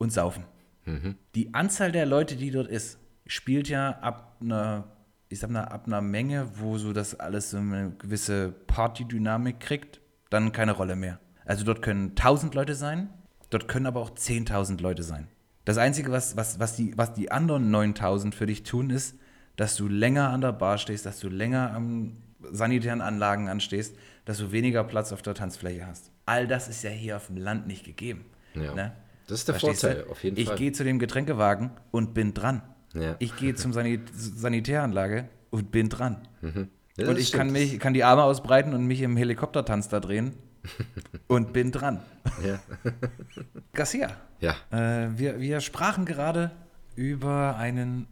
[0.00, 0.44] und saufen.
[0.86, 1.14] Mhm.
[1.34, 4.84] Die Anzahl der Leute, die dort ist, spielt ja ab einer,
[5.28, 10.00] ich sag mal, ab einer Menge, wo so das alles so eine gewisse Partydynamik kriegt,
[10.30, 11.20] dann keine Rolle mehr.
[11.44, 13.10] Also dort können 1000 Leute sein,
[13.50, 15.28] dort können aber auch 10.000 Leute sein.
[15.66, 19.16] Das Einzige, was, was, was, die, was die anderen 9000 für dich tun, ist,
[19.56, 22.16] dass du länger an der Bar stehst, dass du länger am
[22.50, 26.10] sanitären Anlagen anstehst, dass du weniger Platz auf der Tanzfläche hast.
[26.30, 28.24] All das ist ja hier auf dem Land nicht gegeben.
[28.54, 28.72] Ja.
[28.72, 28.92] Ne?
[29.26, 30.10] Das ist der Verstehst Vorteil, du?
[30.12, 30.54] auf jeden ich Fall.
[30.54, 32.62] Ich gehe zu dem Getränkewagen und bin dran.
[32.94, 33.16] Ja.
[33.18, 36.28] Ich gehe zum Sanit Sanitäranlage und bin dran.
[36.40, 36.68] Mhm.
[36.96, 40.34] Ja, und ich kann, mich, kann die Arme ausbreiten und mich im Helikoptertanz da drehen
[41.26, 42.00] und bin dran.
[42.46, 42.60] Ja.
[43.72, 44.10] Garcia.
[44.38, 44.54] Ja.
[44.70, 46.52] Äh, wir, wir sprachen gerade
[46.94, 48.06] über einen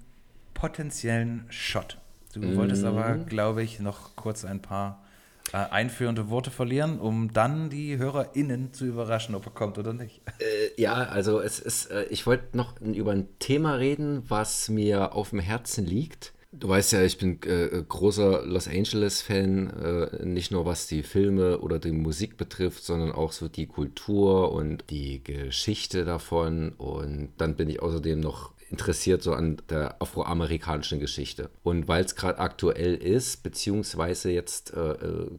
[0.55, 1.99] potenziellen Shot.
[2.33, 2.57] Du mhm.
[2.57, 5.05] wolltest aber, glaube ich, noch kurz ein paar
[5.53, 10.21] einführende Worte verlieren, um dann die HörerInnen zu überraschen, ob er kommt oder nicht.
[10.39, 15.15] Äh, ja, also es ist, äh, ich wollte noch über ein Thema reden, was mir
[15.15, 16.33] auf dem Herzen liegt.
[16.51, 21.59] Du weißt ja, ich bin äh, großer Los Angeles-Fan, äh, nicht nur was die Filme
[21.59, 26.71] oder die Musik betrifft, sondern auch so die Kultur und die Geschichte davon.
[26.71, 31.51] Und dann bin ich außerdem noch interessiert so an der afroamerikanischen Geschichte.
[31.63, 35.31] Und weil es gerade aktuell ist, beziehungsweise jetzt äh, äh,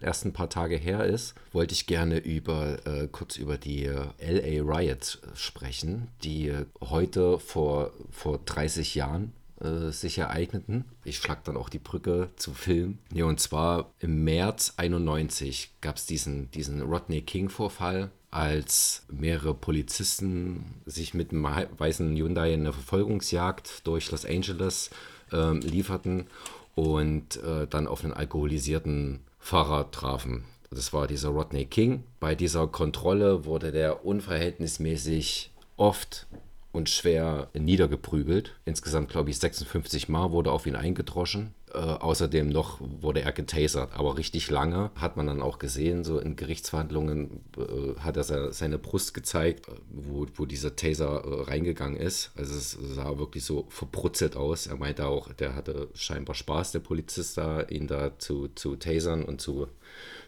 [0.00, 4.06] erst ein paar Tage her ist, wollte ich gerne über äh, kurz über die äh,
[4.20, 10.86] LA Riots sprechen, die heute vor, vor 30 Jahren äh, sich ereigneten.
[11.04, 12.98] Ich schlag dann auch die Brücke zu Film.
[13.12, 20.82] Ja, und zwar im März 91 gab es diesen, diesen Rodney King-Vorfall, als mehrere Polizisten
[20.86, 24.90] sich mit einem weißen Hyundai in eine Verfolgungsjagd durch Los Angeles
[25.32, 26.26] äh, lieferten
[26.74, 30.44] und äh, dann auf einen alkoholisierten Fahrer trafen.
[30.70, 32.04] Das war dieser Rodney King.
[32.20, 36.28] Bei dieser Kontrolle wurde der unverhältnismäßig oft
[36.72, 38.54] und schwer niedergeprügelt.
[38.64, 41.52] Insgesamt, glaube ich, 56 Mal wurde auf ihn eingedroschen.
[41.72, 46.18] Äh, außerdem noch wurde er getasert, aber richtig lange hat man dann auch gesehen, so
[46.18, 52.32] in Gerichtsverhandlungen äh, hat er seine Brust gezeigt, wo, wo dieser Taser äh, reingegangen ist.
[52.34, 54.66] Also es sah wirklich so verbrutzelt aus.
[54.66, 59.24] Er meinte auch, der hatte scheinbar Spaß, der Polizist da, ihn da zu, zu tasern
[59.24, 59.68] und zu,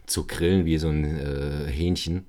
[0.05, 2.25] zu grillen wie so ein äh, Hähnchen.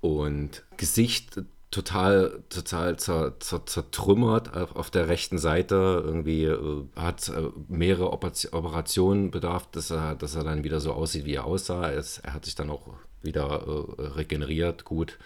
[0.00, 1.40] Und Gesicht
[1.74, 6.02] total, total zer, zer, zertrümmert auf, der rechten Seite.
[6.04, 11.24] Irgendwie äh, hat äh, mehrere Operationen bedarf, dass er, dass er dann wieder so aussieht,
[11.24, 11.90] wie er aussah.
[11.90, 12.86] Es, er hat sich dann auch
[13.22, 15.18] wieder äh, regeneriert, gut.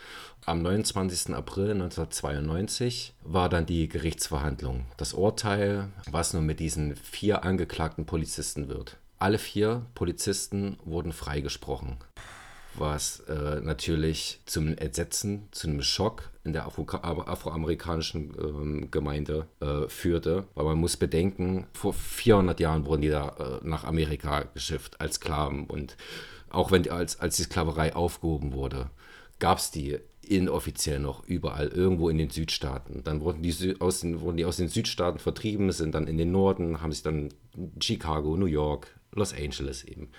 [0.46, 1.34] Am 29.
[1.34, 4.86] April 1992 war dann die Gerichtsverhandlung.
[4.96, 8.96] Das Urteil, was nun mit diesen vier angeklagten Polizisten wird.
[9.18, 11.99] Alle vier Polizisten wurden freigesprochen
[12.80, 19.88] was äh, natürlich zum Entsetzen, zu einem Schock in der Afro afroamerikanischen ähm, Gemeinde äh,
[19.88, 20.44] führte.
[20.55, 25.16] Weil man muss bedenken, vor 400 Jahren wurden die da äh, nach Amerika geschifft als
[25.16, 25.66] Sklaven.
[25.66, 25.96] Und
[26.51, 28.90] auch wenn die, als, als die Sklaverei aufgehoben wurde,
[29.38, 33.03] gab es die inoffiziell noch überall, irgendwo in den Südstaaten.
[33.05, 36.32] Dann wurden die, aus den, wurden die aus den Südstaaten vertrieben, sind dann in den
[36.32, 37.30] Norden, haben sich dann
[37.80, 40.11] Chicago, New York, Los Angeles eben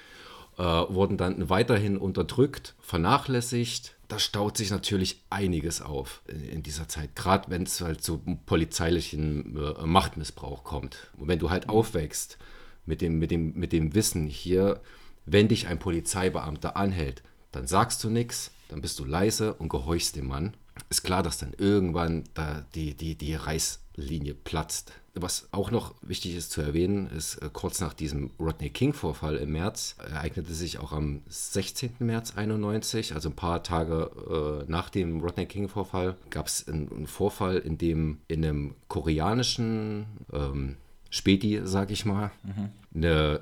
[0.60, 3.96] äh, wurden dann weiterhin unterdrückt, vernachlässigt.
[4.10, 9.56] Da staut sich natürlich einiges auf in, dieser Zeit, gerade wenn es halt zu polizeilichen
[9.56, 11.12] äh, Machtmissbrauch kommt.
[11.18, 11.74] Und wenn du halt mhm.
[11.74, 12.38] aufwächst
[12.86, 14.82] mit dem, mit, dem, mit dem Wissen hier,
[15.26, 20.16] wenn dich ein Polizeibeamter anhält, dann sagst du nichts, dann bist du leise und gehorchst
[20.16, 20.56] dem Mann.
[20.90, 24.94] Ist klar, dass dann irgendwann da die, die, die Reißlinie platzt.
[25.22, 29.52] Was auch noch wichtig ist zu erwähnen, ist äh, kurz nach diesem Rodney King-Vorfall im
[29.52, 31.92] März, ereignete sich auch am 16.
[32.00, 37.08] März 91, also ein paar Tage äh, nach dem Rodney King-Vorfall, gab es einen, einen,
[37.08, 40.78] Vorfall, in dem in einem koreanischen ähm,
[41.10, 42.70] Späti, sag ich mal, mhm.
[42.94, 43.42] eine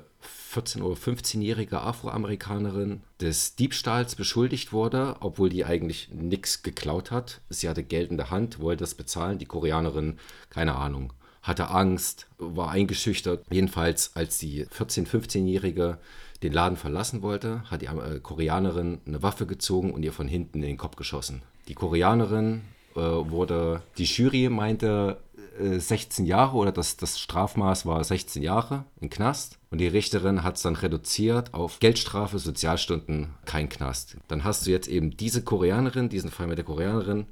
[0.54, 7.40] 14- oder 15-jährige Afroamerikanerin des Diebstahls beschuldigt wurde, obwohl die eigentlich nichts geklaut hat.
[7.50, 9.38] Sie hatte Geld in der Hand, wollte es bezahlen.
[9.38, 10.18] Die Koreanerin,
[10.50, 11.12] keine Ahnung,
[11.48, 13.44] hatte Angst, war eingeschüchtert.
[13.50, 15.98] Jedenfalls, als die 14-, 15-jährige
[16.42, 20.62] den Laden verlassen wollte, hat die äh, Koreanerin eine Waffe gezogen und ihr von hinten
[20.62, 21.42] in den Kopf geschossen.
[21.66, 22.62] Die Koreanerin
[22.94, 25.18] äh, wurde, die Jury meinte,
[25.58, 29.58] 16 äh, Jahre oder das, das Strafmaß war 16 Jahre im Knast.
[29.70, 34.16] Und die Richterin hat es dann reduziert auf Geldstrafe, Sozialstunden, kein Knast.
[34.28, 37.26] Dann hast du jetzt eben diese Koreanerin, diesen Fall mit der Koreanerin,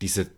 [0.00, 0.30] diese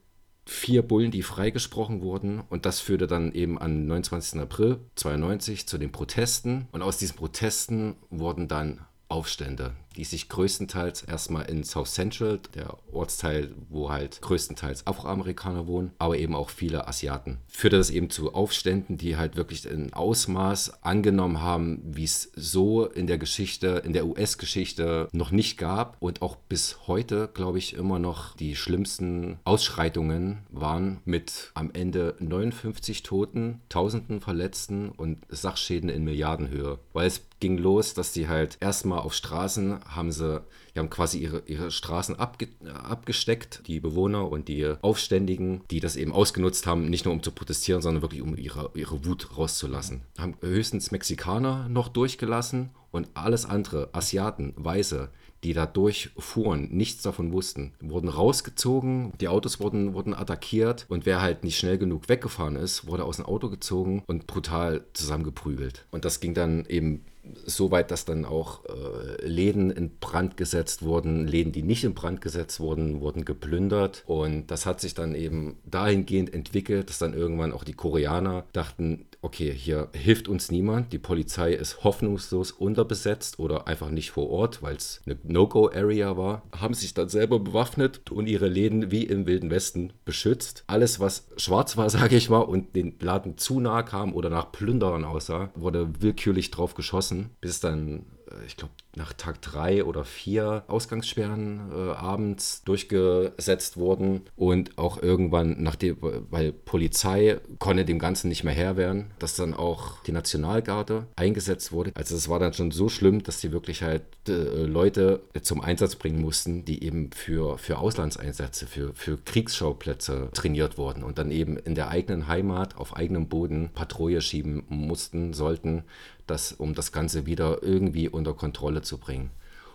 [0.45, 2.41] vier Bullen, die freigesprochen wurden.
[2.49, 4.41] Und das führte dann eben am 29.
[4.41, 6.69] April 92 zu den Protesten.
[6.73, 12.77] Und aus diesen Protesten wurden dann Aufstände die sich größtenteils erstmal in South Central, der
[12.93, 17.39] Ortsteil, wo halt größtenteils Afroamerikaner wohnen, aber eben auch viele Asiaten.
[17.49, 22.87] Führte das eben zu Aufständen, die halt wirklich ein Ausmaß angenommen haben, wie es so
[22.87, 27.75] in der Geschichte, in der US-Geschichte noch nicht gab und auch bis heute, glaube ich,
[27.75, 35.89] immer noch die schlimmsten Ausschreitungen waren mit am Ende 59 Toten, Tausenden Verletzten und Sachschäden
[35.89, 36.79] in Milliardenhöhe.
[36.93, 40.43] Weil es ging los, dass die halt erstmal auf Straßen haben sie,
[40.75, 45.97] die haben quasi ihre, ihre Straßen abge, abgesteckt, die Bewohner und die Aufständigen, die das
[45.97, 50.03] eben ausgenutzt haben, nicht nur um zu protestieren, sondern wirklich um ihre, ihre Wut rauszulassen.
[50.19, 55.11] Haben höchstens Mexikaner noch durchgelassen und alles andere, Asiaten, Weiße,
[55.43, 61.21] die da durchfuhren, nichts davon wussten, wurden rausgezogen, die Autos wurden, wurden attackiert und wer
[61.21, 65.87] halt nicht schnell genug weggefahren ist, wurde aus dem Auto gezogen und brutal zusammengeprügelt.
[65.91, 67.05] Und das ging dann eben
[67.45, 71.27] so weit, dass dann auch äh, Läden in Brand gesetzt wurden.
[71.27, 74.03] Läden, die nicht in Brand gesetzt wurden, wurden geplündert.
[74.07, 79.07] Und das hat sich dann eben dahingehend entwickelt, dass dann irgendwann auch die Koreaner dachten,
[79.23, 80.93] okay, hier hilft uns niemand.
[80.93, 86.43] Die Polizei ist hoffnungslos unterbesetzt oder einfach nicht vor Ort, weil es eine No-Go-Area war.
[86.53, 90.65] Haben sich dann selber bewaffnet und ihre Läden wie im Wilden Westen beschützt.
[90.67, 94.51] Alles, was schwarz war, sage ich mal, und den Laden zu nahe kam oder nach
[94.51, 100.05] Plünderern aussah, wurde willkürlich drauf geschossen, bis dann äh, ich glaube, nach Tag drei oder
[100.05, 108.29] vier Ausgangssperren äh, abends durchgesetzt wurden und auch irgendwann, nachdem, weil Polizei konnte dem Ganzen
[108.29, 111.93] nicht mehr Herr werden, dass dann auch die Nationalgarde eingesetzt wurde.
[111.95, 115.97] Also es war dann schon so schlimm, dass die wirklich halt äh, Leute zum Einsatz
[115.97, 121.57] bringen mussten, die eben für, für Auslandseinsätze, für, für Kriegsschauplätze trainiert wurden und dann eben
[121.57, 125.85] in der eigenen Heimat auf eigenem Boden Patrouille schieben mussten, sollten,
[126.27, 129.31] das, um das Ganze wieder irgendwie unter Kontrolle zu bringen.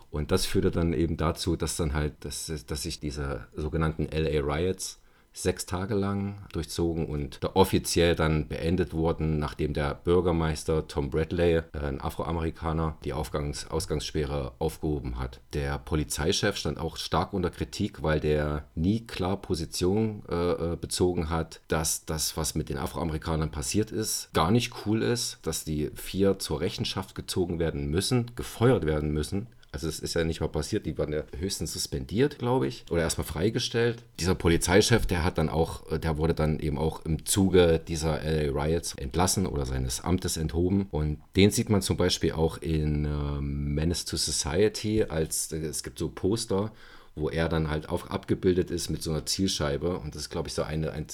[0.10, 4.40] Und das führte dann eben dazu, dass dann halt, dass, dass sich diese sogenannten LA
[4.42, 5.00] Riots
[5.38, 11.64] sechs Tage lang durchzogen und offiziell dann beendet wurden, nachdem der Bürgermeister Tom Bradley, äh,
[11.80, 15.40] ein Afroamerikaner, die Aufgangs Ausgangssperre aufgehoben hat.
[15.54, 21.30] Der Polizeichef stand auch stark unter Kritik, weil der nie klar Position äh, äh, bezogen
[21.30, 25.92] hat, dass das, was mit den Afroamerikanern passiert ist, gar nicht cool ist, dass die
[25.94, 29.48] vier zur Rechenschaft gezogen werden müssen, gefeuert werden müssen
[29.78, 33.04] also es ist ja nicht mal passiert, die waren ja höchstens suspendiert, glaube ich, oder
[33.04, 34.04] erstmal freigestellt.
[34.20, 38.24] Dieser Polizeichef, der hat dann auch, äh, der wurde dann eben auch im Zuge dieser
[38.24, 40.88] LA Riots entlassen oder seines Amtes enthoben.
[40.90, 45.84] Und den sieht man zum Beispiel auch in äh, Menace to Society, als äh, es
[45.84, 46.72] gibt so Poster,
[47.14, 50.00] wo er dann halt auch abgebildet ist mit so einer Zielscheibe.
[50.00, 51.06] Und das ist, glaube ich, so eine, ein,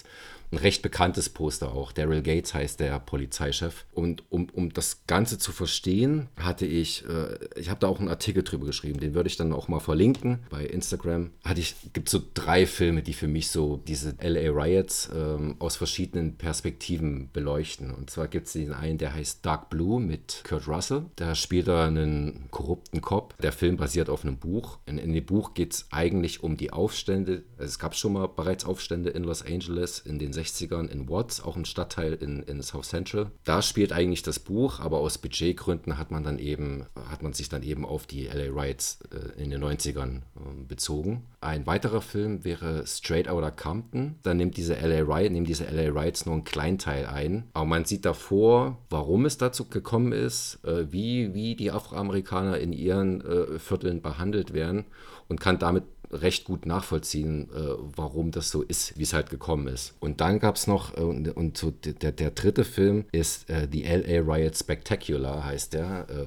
[0.54, 1.92] ein recht bekanntes Poster auch.
[1.92, 3.86] Daryl Gates heißt der Polizeichef.
[3.92, 8.10] Und um, um das Ganze zu verstehen, hatte ich, äh, ich habe da auch einen
[8.10, 11.32] Artikel drüber geschrieben, den würde ich dann auch mal verlinken bei Instagram.
[11.44, 15.76] Hatte ich, gibt so drei Filme, die für mich so diese LA Riots ähm, aus
[15.76, 17.92] verschiedenen Perspektiven beleuchten.
[17.92, 21.06] Und zwar gibt es den einen, der heißt Dark Blue mit Kurt Russell.
[21.16, 23.36] Da spielt er einen korrupten Cop.
[23.42, 24.78] Der Film basiert auf einem Buch.
[24.86, 27.44] In, in dem Buch geht es eigentlich um die Aufstände.
[27.58, 31.42] Also es gab schon mal bereits Aufstände in Los Angeles in den 60ern in Watts,
[31.42, 33.32] auch ein Stadtteil in, in South Central.
[33.44, 37.50] Da spielt eigentlich das Buch, aber aus Budgetgründen hat man dann eben, hat man sich
[37.50, 41.24] dann eben auf die LA Riots äh, in den 90ern äh, bezogen.
[41.42, 44.16] Ein weiterer Film wäre Straight Outta Compton.
[44.24, 47.50] Da nimmt diese LA Riot, nehmen diese LA Riots nur einen kleinen Teil ein.
[47.54, 52.74] Aber man sieht davor, warum es dazu gekommen ist, äh, wie, wie die Afroamerikaner in
[52.74, 54.86] ihren äh, Vierteln behandelt werden
[55.28, 55.84] und kann damit
[56.14, 59.94] recht gut nachvollziehen, äh, warum das so ist, wie es halt gekommen ist.
[60.00, 63.68] Und dann gab es noch, äh, und, und so der, der dritte Film ist äh,
[63.72, 66.26] The LA Riot Spectacular, heißt der, äh,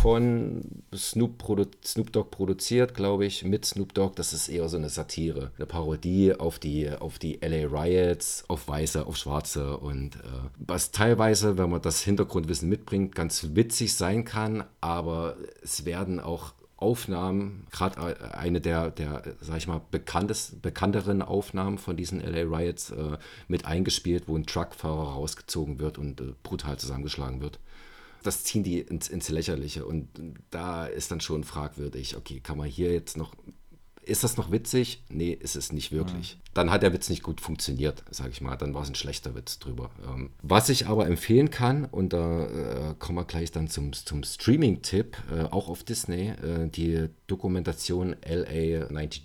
[0.00, 0.62] von
[0.94, 4.14] Snoop, Produ Snoop Dogg produziert, glaube ich, mit Snoop Dogg.
[4.16, 8.66] Das ist eher so eine Satire, eine Parodie auf die, auf die LA Riots, auf
[8.66, 10.18] Weiße, auf Schwarze und äh,
[10.58, 16.54] was teilweise, wenn man das Hintergrundwissen mitbringt, ganz witzig sein kann, aber es werden auch
[16.82, 22.90] Aufnahmen, gerade eine der, der, sag ich mal, bekanntes, bekannteren Aufnahmen von diesen LA Riots
[22.90, 23.16] äh,
[23.48, 27.60] mit eingespielt, wo ein Truckfahrer rausgezogen wird und äh, brutal zusammengeschlagen wird.
[28.22, 30.08] Das ziehen die ins, ins Lächerliche und
[30.50, 33.34] da ist dann schon fragwürdig, okay, kann man hier jetzt noch
[34.04, 35.02] ist das noch witzig?
[35.08, 36.36] Nee, ist es nicht wirklich.
[36.36, 36.42] Mhm.
[36.54, 38.56] Dann hat der Witz nicht gut funktioniert, sage ich mal.
[38.56, 39.90] Dann war es ein schlechter Witz drüber.
[40.06, 44.22] Ähm, was ich aber empfehlen kann, und da äh, kommen wir gleich dann zum, zum
[44.22, 49.24] Streaming-Tipp, äh, auch auf Disney, äh, die Dokumentation LA 92.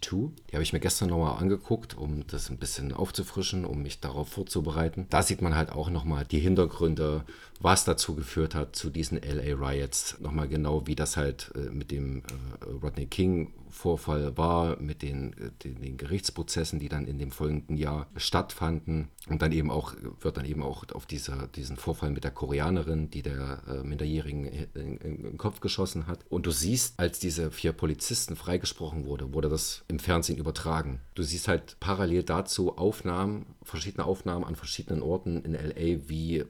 [0.49, 4.29] Die habe ich mir gestern nochmal angeguckt, um das ein bisschen aufzufrischen, um mich darauf
[4.29, 5.07] vorzubereiten.
[5.09, 7.25] Da sieht man halt auch nochmal die Hintergründe,
[7.59, 10.17] was dazu geführt hat, zu diesen LA Riots.
[10.19, 15.35] Nochmal genau, wie das halt äh, mit dem äh, Rodney King Vorfall war, mit den,
[15.63, 19.09] den, den, Gerichtsprozessen, die dann in dem folgenden Jahr stattfanden.
[19.27, 23.09] Und dann eben auch, wird dann eben auch auf dieser, diesen Vorfall mit der Koreanerin,
[23.09, 26.25] die der äh, Minderjährigen in, in, in, den Kopf geschossen hat.
[26.29, 30.99] Und du siehst, als diese vier Polizisten freigesprochen wurde, wurde das im Fernsehen übertragen.
[31.15, 36.45] Du siehst halt parallel dazu Aufnahmen, verschiedene Aufnahmen an verschiedenen Orten in LA, wie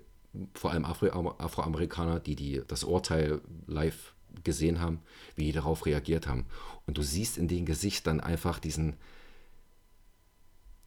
[0.54, 1.08] vor allem Afro
[1.38, 4.14] Afroamerikaner, die, die das Urteil live
[4.44, 5.02] gesehen haben,
[5.36, 6.46] wie die darauf reagiert haben.
[6.88, 8.96] Und du siehst in den Gesichtern einfach diesen,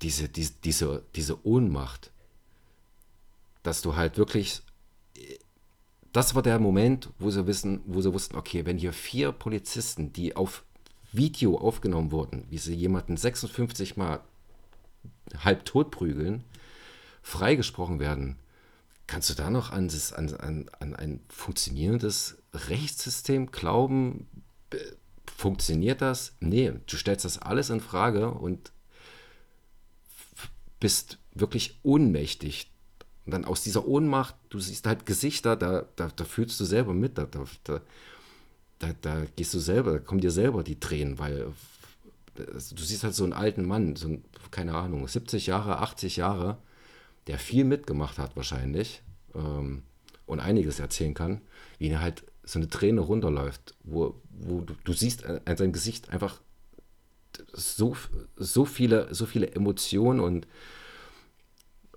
[0.02, 2.10] diese, diese, diese, diese Ohnmacht,
[3.62, 4.62] dass du halt wirklich,
[6.12, 10.12] das war der Moment, wo sie wissen, wo sie wussten, okay, wenn hier vier Polizisten,
[10.12, 10.64] die auf
[11.12, 14.20] Video aufgenommen wurden, wie sie jemanden 56 Mal
[15.44, 16.44] halb tot prügeln,
[17.22, 18.36] freigesprochen werden,
[19.06, 24.28] kannst du da noch an, an, an ein funktionierendes Rechtssystem glauben?
[25.40, 26.36] Funktioniert das?
[26.40, 28.72] Nee, du stellst das alles in Frage und
[30.80, 32.70] bist wirklich ohnmächtig.
[33.24, 36.92] Und dann aus dieser Ohnmacht, du siehst halt Gesichter, da, da, da fühlst du selber
[36.92, 37.26] mit, da,
[37.64, 37.80] da,
[38.80, 41.54] da, da gehst du selber, da kommen dir selber die Tränen, weil
[42.52, 46.16] also du siehst halt so einen alten Mann, so ein, keine Ahnung, 70 Jahre, 80
[46.16, 46.58] Jahre,
[47.28, 49.00] der viel mitgemacht hat wahrscheinlich
[49.34, 49.84] ähm,
[50.26, 51.40] und einiges erzählen kann,
[51.78, 56.10] wie er halt so eine Träne runterläuft, wo, wo du, du siehst an seinem Gesicht
[56.10, 56.40] einfach
[57.52, 57.96] so,
[58.36, 60.46] so, viele, so viele Emotionen und,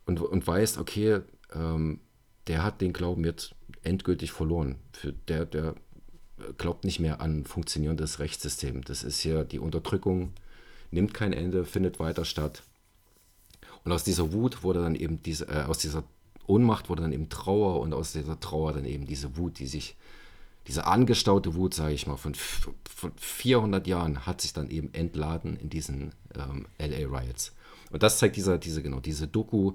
[0.05, 1.21] und, und weißt, okay,
[1.53, 1.99] ähm,
[2.47, 4.75] der hat den Glauben jetzt endgültig verloren.
[4.91, 5.75] Für der, der
[6.57, 8.83] glaubt nicht mehr an funktionierendes Rechtssystem.
[8.83, 10.33] Das ist hier die Unterdrückung,
[10.91, 12.63] nimmt kein Ende, findet weiter statt.
[13.83, 16.03] Und aus dieser Wut wurde dann eben diese, äh, aus dieser
[16.45, 19.95] Ohnmacht wurde dann eben Trauer und aus dieser Trauer dann eben diese Wut, die sich
[20.67, 25.57] diese angestaute Wut, sage ich mal, von, von 400 Jahren hat sich dann eben entladen
[25.57, 27.53] in diesen ähm, LA Riots.
[27.91, 29.73] Und das zeigt dieser, diese, genau, diese Doku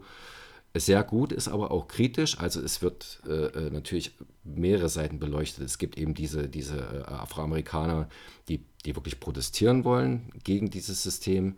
[0.75, 2.39] sehr gut, ist aber auch kritisch.
[2.39, 4.13] Also es wird äh, äh natürlich
[4.45, 5.65] mehrere Seiten beleuchtet.
[5.65, 8.09] Es gibt eben diese, diese äh, Afroamerikaner,
[8.49, 11.57] die, die wirklich protestieren wollen gegen dieses System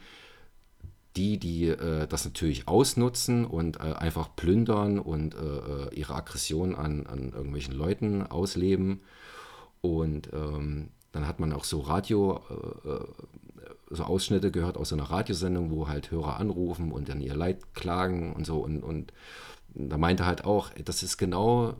[1.16, 5.34] die, die äh, das natürlich ausnutzen und äh, einfach plündern und
[5.92, 9.00] ihre Aggression an, an irgendwelchen Leuten ausleben.
[9.80, 13.04] Und ähm, dann hat man auch so Radio, äh, äh,
[13.90, 17.74] so Ausschnitte gehört aus so einer Radiosendung, wo halt Hörer anrufen und dann ihr Leid
[17.74, 18.58] klagen und so.
[18.58, 19.12] Und, und
[19.74, 21.74] da meinte halt auch, das ist genau,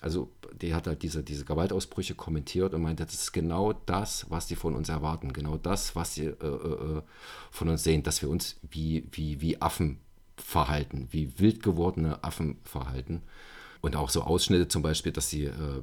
[0.00, 0.30] also
[0.60, 4.56] die hat halt diese, diese Gewaltausbrüche kommentiert und meinte, das ist genau das, was die
[4.56, 7.02] von uns erwarten, genau das, was sie äh, äh,
[7.50, 9.98] von uns sehen, dass wir uns wie, wie, wie Affen
[10.36, 13.22] verhalten, wie wild gewordene Affen verhalten.
[13.80, 15.82] Und auch so Ausschnitte zum Beispiel, dass sie äh,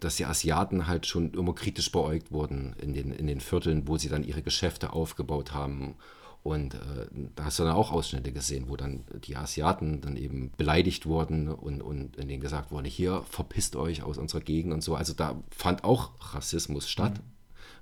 [0.00, 3.96] dass die Asiaten halt schon immer kritisch beäugt wurden in den, in den Vierteln, wo
[3.96, 5.94] sie dann ihre Geschäfte aufgebaut haben.
[6.42, 10.52] Und äh, da hast du dann auch Ausschnitte gesehen, wo dann die Asiaten dann eben
[10.56, 14.82] beleidigt wurden und, und in denen gesagt wurde, hier verpisst euch aus unserer Gegend und
[14.82, 14.94] so.
[14.94, 17.18] Also da fand auch Rassismus statt.
[17.18, 17.24] Mhm.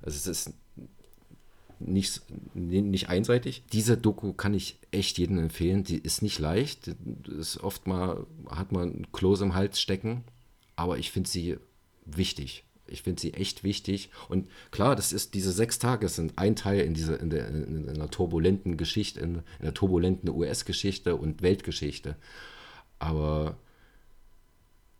[0.02, 0.54] Also es ist
[1.80, 2.22] nicht,
[2.54, 3.62] nicht einseitig.
[3.72, 5.84] Diese Doku kann ich echt jedem empfehlen.
[5.84, 6.88] Die ist nicht leicht.
[7.28, 10.24] Ist oft mal, hat man ein Kloß im Hals stecken.
[10.74, 11.58] Aber ich finde sie
[12.16, 12.64] wichtig.
[12.86, 14.10] Ich finde sie echt wichtig.
[14.28, 17.88] Und klar, das ist diese sechs Tage sind ein Teil in dieser in der, in
[17.88, 22.16] einer turbulenten Geschichte, in, in der turbulenten US-Geschichte und Weltgeschichte.
[22.98, 23.56] Aber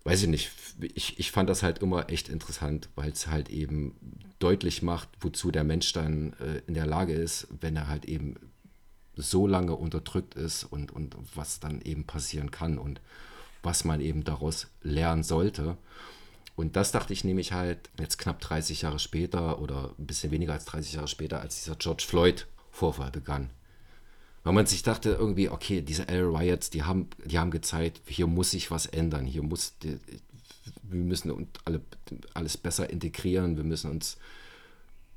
[0.05, 0.51] weiß ich nicht,
[0.95, 3.97] ich, ich fand das halt immer echt interessant, weil es halt eben
[4.39, 8.37] deutlich macht, wozu der Mensch dann äh, in der Lage ist, wenn er halt eben
[9.17, 13.01] so lange unterdrückt ist und, und was dann eben passieren kann und
[13.63, 15.77] was man eben daraus lernen sollte.
[16.59, 20.55] Und das dachte ich nämlich halt jetzt knapp 30 Jahre später oder ein bisschen weniger
[20.55, 23.51] als 30 Jahre später, als dieser George Floyd-Vorfall begann.
[24.43, 28.27] Weil man sich dachte irgendwie, okay, diese L Riots, die haben, die haben gezeigt, hier
[28.27, 29.75] muss sich was ändern, hier muss,
[30.83, 31.81] wir müssen alle,
[32.35, 34.17] alles besser integrieren, wir müssen uns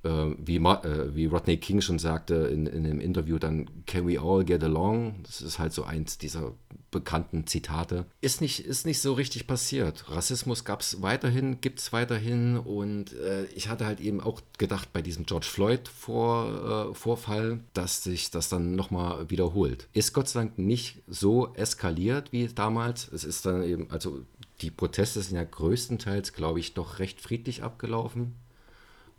[0.03, 4.43] wie, äh, wie Rodney King schon sagte in, in dem Interview, dann can we all
[4.43, 5.21] get along?
[5.23, 6.53] Das ist halt so eins dieser
[6.89, 8.05] bekannten Zitate.
[8.19, 10.09] Ist nicht, ist nicht so richtig passiert.
[10.09, 14.91] Rassismus gab es weiterhin, gibt es weiterhin und äh, ich hatte halt eben auch gedacht
[14.91, 19.87] bei diesem George Floyd -Vor, äh, Vorfall, dass sich das dann nochmal wiederholt.
[19.93, 23.07] Ist Gott sei Dank nicht so eskaliert wie damals.
[23.11, 24.19] Es ist dann eben, also
[24.61, 28.35] die Proteste sind ja größtenteils, glaube ich, doch recht friedlich abgelaufen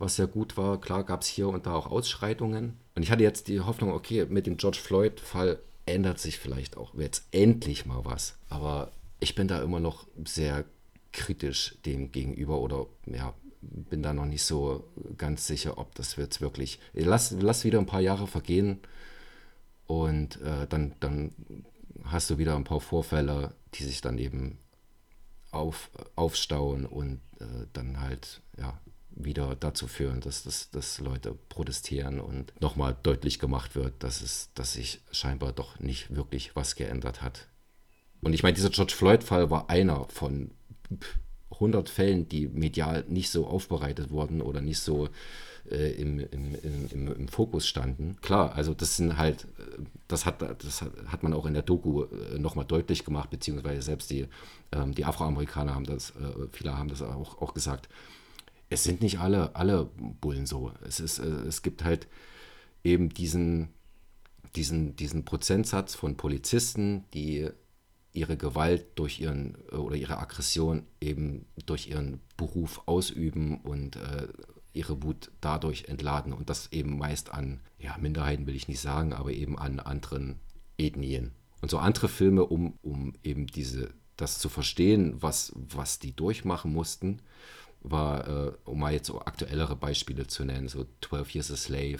[0.03, 0.79] was sehr gut war.
[0.79, 2.77] Klar gab es hier und da auch Ausschreitungen.
[2.95, 6.93] Und ich hatte jetzt die Hoffnung, okay, mit dem George Floyd-Fall ändert sich vielleicht auch
[6.95, 8.37] jetzt endlich mal was.
[8.49, 10.65] Aber ich bin da immer noch sehr
[11.11, 14.83] kritisch dem gegenüber oder ja, bin da noch nicht so
[15.17, 16.79] ganz sicher, ob das jetzt wirklich.
[16.93, 18.79] Lass, lass wieder ein paar Jahre vergehen
[19.87, 21.33] und äh, dann, dann
[22.03, 24.57] hast du wieder ein paar Vorfälle, die sich dann eben
[25.51, 28.77] auf, aufstauen und äh, dann halt ja,
[29.25, 34.49] wieder dazu führen, dass, dass, dass Leute protestieren und nochmal deutlich gemacht wird, dass, es,
[34.53, 37.47] dass sich scheinbar doch nicht wirklich was geändert hat.
[38.21, 40.51] Und ich meine, dieser George Floyd-Fall war einer von
[41.51, 45.09] 100 Fällen, die medial nicht so aufbereitet wurden oder nicht so
[45.69, 46.55] äh, im, im,
[46.91, 48.17] im, im, Fokus standen.
[48.21, 49.47] Klar, also das sind halt,
[50.07, 54.09] das hat, das hat man auch in der Doku äh, nochmal deutlich gemacht, beziehungsweise selbst
[54.09, 54.27] die,
[54.71, 57.87] ähm, die Afroamerikaner haben das, äh, viele haben das auch, auch gesagt
[58.73, 59.85] es sind nicht alle, alle
[60.21, 60.71] Bullen so.
[60.85, 62.07] Es, ist, äh, es gibt halt
[62.83, 63.69] eben diesen,
[64.55, 67.49] diesen, diesen Prozentsatz von Polizisten, die
[68.13, 74.27] ihre Gewalt durch ihren äh, oder ihre Aggression eben durch ihren Beruf ausüben und äh,
[74.73, 79.13] ihre Wut dadurch entladen und das eben meist an, ja, Minderheiten will ich nicht sagen,
[79.13, 80.39] aber eben an anderen
[80.77, 81.31] Ethnien.
[81.61, 86.73] Und so andere Filme, um, um eben diese, das zu verstehen, was, was die durchmachen
[86.73, 87.21] mussten,
[87.83, 91.99] war, äh, um mal jetzt aktuellere Beispiele zu nennen, so 12 Years a Slave,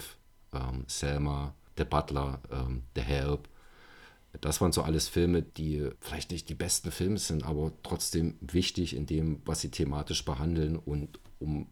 [0.52, 3.48] ähm, Selma, The Butler, ähm, The Help.
[4.40, 8.96] Das waren so alles Filme, die vielleicht nicht die besten Filme sind, aber trotzdem wichtig
[8.96, 11.68] in dem, was sie thematisch behandeln und um,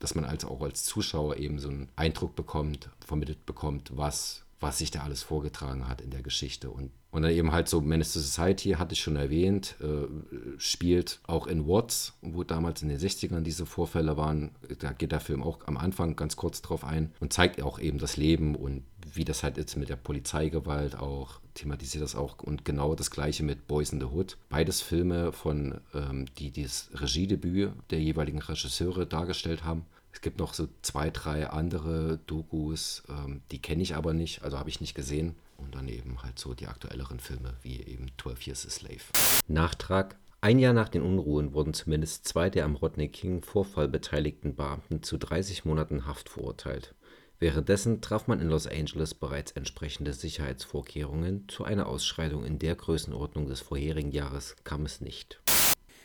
[0.00, 4.78] dass man als auch als Zuschauer eben so einen Eindruck bekommt, vermittelt bekommt, was was
[4.78, 6.70] sich da alles vorgetragen hat in der Geschichte.
[6.70, 10.08] Und, und dann eben halt so Menace to Society, hatte ich schon erwähnt, äh,
[10.56, 14.52] spielt auch in Watts, wo damals in den 60ern diese Vorfälle waren.
[14.78, 17.98] Da geht der Film auch am Anfang ganz kurz drauf ein und zeigt auch eben
[17.98, 22.64] das Leben und wie das halt jetzt mit der Polizeigewalt auch thematisiert das auch und
[22.64, 24.38] genau das gleiche mit Boys in the Hood.
[24.48, 29.84] Beides Filme von, ähm, die das Regiedebüt der jeweiligen Regisseure dargestellt haben.
[30.14, 34.58] Es gibt noch so zwei, drei andere Dokus, ähm, die kenne ich aber nicht, also
[34.58, 35.34] habe ich nicht gesehen.
[35.56, 39.02] Und dann eben halt so die aktuelleren Filme, wie eben 12 Years a Slave.
[39.48, 40.16] Nachtrag.
[40.40, 45.16] Ein Jahr nach den Unruhen wurden zumindest zwei der am Rodney King-Vorfall beteiligten Beamten zu
[45.16, 46.94] 30 Monaten Haft verurteilt.
[47.40, 51.48] Währenddessen traf man in Los Angeles bereits entsprechende Sicherheitsvorkehrungen.
[51.48, 55.40] Zu einer Ausschreitung in der Größenordnung des vorherigen Jahres kam es nicht.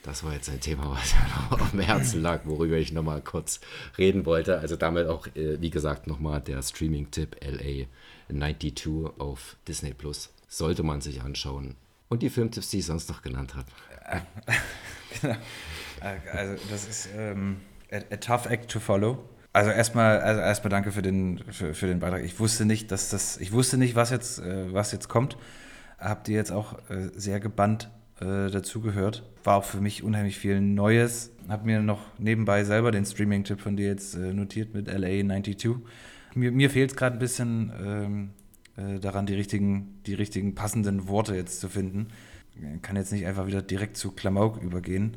[0.02, 3.60] Das war jetzt ein Thema, was mir noch am Herzen lag, worüber ich nochmal kurz
[3.98, 4.58] reden wollte.
[4.58, 7.86] Also damit auch, äh, wie gesagt, nochmal der Streaming-Tipp LA
[8.28, 10.30] 92 auf Disney Plus.
[10.48, 11.76] Sollte man sich anschauen.
[12.08, 13.66] Und die Filmtipps, die ich sonst noch genannt habe.
[15.20, 15.36] genau.
[16.32, 17.58] Also das ist ähm,
[17.92, 19.18] a, a, tough act to follow.
[19.52, 22.24] Also erstmal, also erstmal danke für den, für, für, den Beitrag.
[22.24, 25.36] Ich wusste nicht, dass das, ich wusste nicht, was jetzt, äh, was jetzt kommt.
[25.98, 27.90] Habt ihr jetzt auch äh, sehr gebannt
[28.20, 29.22] äh, dazugehört.
[29.44, 31.32] War auch für mich unheimlich viel Neues.
[31.48, 35.76] Habe mir noch nebenbei selber den Streaming-Tipp von dir jetzt äh, notiert mit LA 92.
[36.34, 38.30] Mir, mir fehlt es gerade ein bisschen ähm,
[38.76, 42.08] äh, daran, die richtigen, die richtigen passenden Worte jetzt zu finden.
[42.54, 45.16] Ich kann jetzt nicht einfach wieder direkt zu Klamauk übergehen.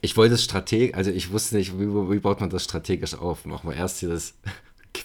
[0.00, 3.44] Ich wollte es strategisch, also ich wusste nicht, wie, wie baut man das strategisch auf?
[3.46, 4.34] Machen wir erst hier das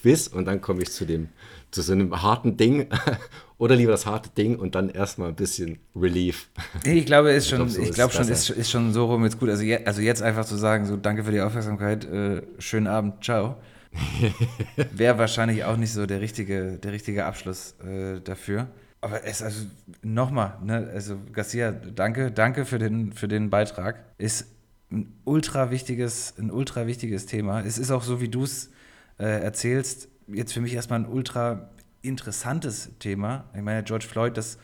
[0.00, 1.28] Quiz und dann komme ich zu dem,
[1.70, 2.88] zu so einem harten Ding
[3.58, 6.48] oder lieber das harte Ding und dann erstmal ein bisschen Relief.
[6.84, 9.48] Ich glaube, ist schon, ich glaube so schon, ist, ist schon so rum jetzt gut.
[9.48, 13.24] Also, je, also jetzt einfach zu sagen, so danke für die Aufmerksamkeit, äh, schönen Abend,
[13.24, 13.56] ciao.
[14.92, 18.68] Wäre wahrscheinlich auch nicht so der richtige, der richtige Abschluss äh, dafür.
[19.00, 19.66] Aber es also
[20.02, 24.02] nochmal, ne, also Garcia, danke, danke für den, für den Beitrag.
[24.16, 24.46] Ist
[24.90, 27.60] ein ultra wichtiges, ein ultra wichtiges Thema.
[27.60, 28.70] Es ist auch so, wie du es
[29.18, 31.70] äh, erzählst, jetzt für mich erstmal ein ultra
[32.02, 33.44] interessantes Thema.
[33.54, 34.58] Ich meine, George Floyd, das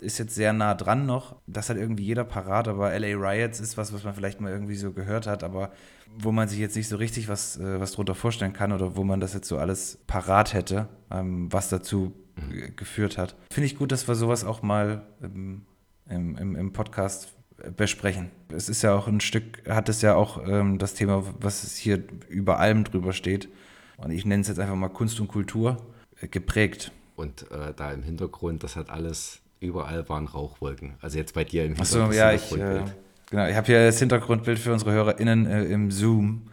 [0.00, 1.36] ist jetzt sehr nah dran noch.
[1.46, 4.76] Das hat irgendwie jeder parat, aber LA Riots ist was, was man vielleicht mal irgendwie
[4.76, 5.70] so gehört hat, aber
[6.16, 9.04] wo man sich jetzt nicht so richtig was, äh, was drunter vorstellen kann oder wo
[9.04, 12.76] man das jetzt so alles parat hätte, ähm, was dazu mhm.
[12.76, 13.34] geführt hat.
[13.50, 15.64] Finde ich gut, dass wir sowas auch mal im,
[16.08, 17.34] im, im Podcast
[17.76, 18.30] besprechen.
[18.48, 22.02] Es ist ja auch ein Stück, hat es ja auch ähm, das Thema, was hier
[22.28, 23.48] über allem drüber steht.
[23.96, 25.76] Und ich nenne es jetzt einfach mal Kunst und Kultur
[26.20, 26.92] äh, geprägt.
[27.16, 30.94] Und äh, da im Hintergrund, das hat alles, überall waren Rauchwolken.
[31.00, 32.10] Also jetzt bei dir im Hintergrund.
[32.10, 32.82] Achso, ja, ich, äh,
[33.30, 36.48] genau, ich habe hier das Hintergrundbild für unsere HörerInnen äh, im Zoom.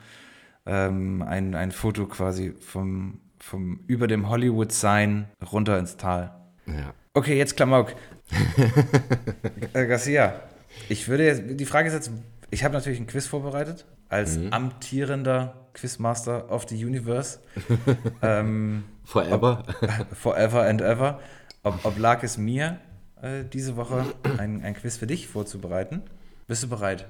[0.65, 6.35] Ähm, ein, ein Foto quasi vom, vom über dem Hollywood-Sign runter ins Tal.
[6.67, 6.93] Ja.
[7.13, 7.95] Okay, jetzt Klamauk.
[9.73, 10.41] äh, Garcia,
[10.87, 12.11] ich würde jetzt, die Frage ist jetzt,
[12.51, 14.51] ich habe natürlich ein Quiz vorbereitet, als mhm.
[14.51, 17.39] amtierender Quizmaster of the Universe.
[18.21, 19.63] ähm, forever.
[19.81, 21.19] Ob, forever and ever.
[21.63, 22.79] Ob, oblag es mir,
[23.21, 24.05] äh, diese Woche
[24.37, 26.01] ein, ein Quiz für dich vorzubereiten.
[26.47, 27.07] Bist du bereit?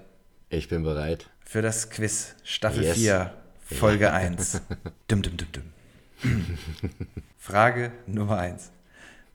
[0.50, 1.30] Ich bin bereit.
[1.40, 2.98] Für das Quiz Staffel yes.
[2.98, 4.14] 4, Folge ja.
[4.14, 4.62] 1.
[5.08, 5.64] Dum, dum, dum, dum.
[7.38, 8.72] Frage Nummer 1.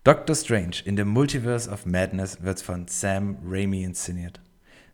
[0.05, 4.41] Doctor Strange in the Multiverse of Madness wird von Sam Raimi inszeniert.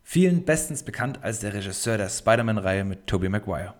[0.03, 3.73] Vielen bestens bekannt als der Regisseur der Spider-Man-Reihe mit Tobey Maguire.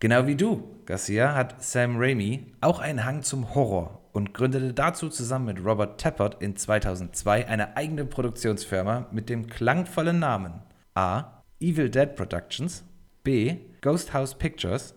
[0.00, 5.08] Genau wie du, Garcia, hat Sam Raimi auch einen Hang zum Horror und gründete dazu
[5.08, 10.62] zusammen mit Robert Tappert in 2002 eine eigene Produktionsfirma mit dem klangvollen Namen
[10.94, 11.42] A.
[11.60, 12.84] Evil Dead Productions,
[13.22, 13.56] B.
[13.80, 14.94] Ghost House Pictures,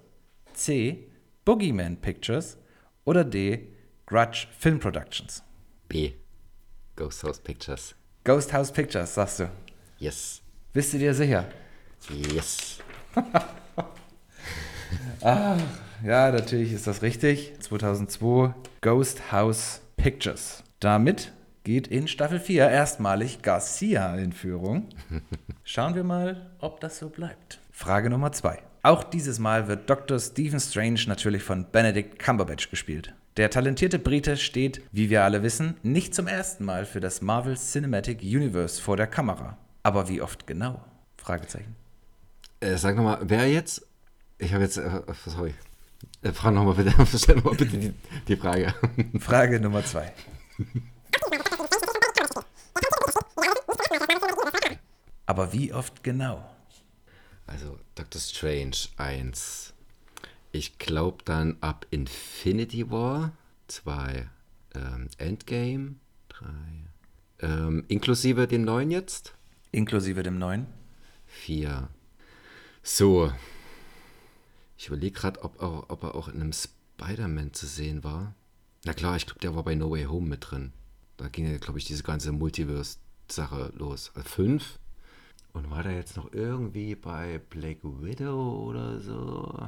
[0.53, 1.09] C.
[1.45, 2.57] Boogeyman Pictures
[3.05, 3.69] oder D.
[4.05, 5.43] Grudge Film Productions.
[5.87, 6.13] B.
[6.95, 7.95] Ghost House Pictures.
[8.25, 9.49] Ghost House Pictures, sagst du?
[9.99, 10.41] Yes.
[10.71, 11.45] Bist du dir sicher?
[12.09, 12.77] Yes.
[15.21, 15.57] ah,
[16.05, 17.53] ja, natürlich ist das richtig.
[17.59, 20.63] 2002 Ghost House Pictures.
[20.79, 21.33] Damit
[21.65, 24.87] geht in Staffel 4 erstmalig Garcia in Führung.
[25.65, 27.59] Schauen wir mal, ob das so bleibt.
[27.73, 28.57] Frage Nummer 2.
[28.83, 30.17] Auch dieses Mal wird Dr.
[30.17, 33.13] Stephen Strange natürlich von Benedict Cumberbatch gespielt.
[33.35, 37.57] Der talentierte Brite steht, wie wir alle wissen, nicht zum ersten Mal für das Marvel
[37.57, 39.57] Cinematic Universe vor der Kamera.
[39.83, 40.83] Aber wie oft genau?
[41.17, 41.75] Fragezeichen.
[42.59, 43.85] Äh, sag nochmal, wer jetzt?
[44.37, 45.53] Ich habe jetzt, äh, sorry.
[46.21, 47.93] Äh, frag nochmal bitte, stell nochmal bitte die,
[48.27, 48.73] die Frage.
[49.19, 50.13] Frage Nummer zwei.
[55.25, 56.43] Aber wie oft genau?
[57.47, 59.73] Also Doctor Strange 1.
[60.51, 63.31] Ich glaube dann ab Infinity War
[63.67, 64.27] 2,
[64.75, 65.95] ähm, Endgame
[66.29, 66.47] 3,
[67.41, 69.35] ähm, inklusive dem neuen jetzt?
[69.71, 70.65] Inklusive dem neuen?
[71.27, 71.89] 4.
[72.81, 73.31] So.
[74.77, 78.33] Ich überlege gerade, ob, ob, er auch in einem Spider-Man zu sehen war.
[78.85, 80.71] Na klar, ich glaube, der war bei No Way Home mit drin.
[81.17, 84.11] Da ging ja, glaube ich, diese ganze Multiverse-Sache los.
[84.15, 84.79] Also fünf.
[85.53, 89.67] Und war der jetzt noch irgendwie bei Black Widow oder so?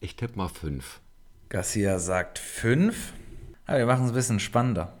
[0.00, 1.00] Ich tippe mal fünf.
[1.48, 3.12] Garcia sagt fünf.
[3.66, 4.98] Aber wir machen es ein bisschen spannender.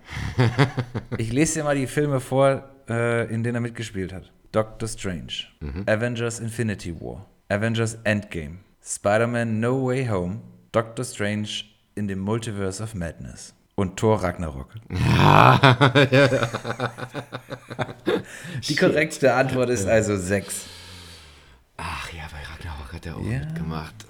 [1.18, 4.30] ich lese dir mal die Filme vor, äh, in denen er mitgespielt hat.
[4.52, 5.84] Doctor Strange, mhm.
[5.86, 10.40] Avengers Infinity War, Avengers Endgame, Spider-Man No Way Home,
[10.72, 11.48] Doctor Strange
[11.94, 14.74] in the Multiverse of Madness und Thor Ragnarok.
[18.68, 20.66] Die korrekte Antwort ist also sechs.
[21.76, 23.38] Ach ja, bei Ragnarok hat er auch ja.
[23.40, 24.06] mitgemacht.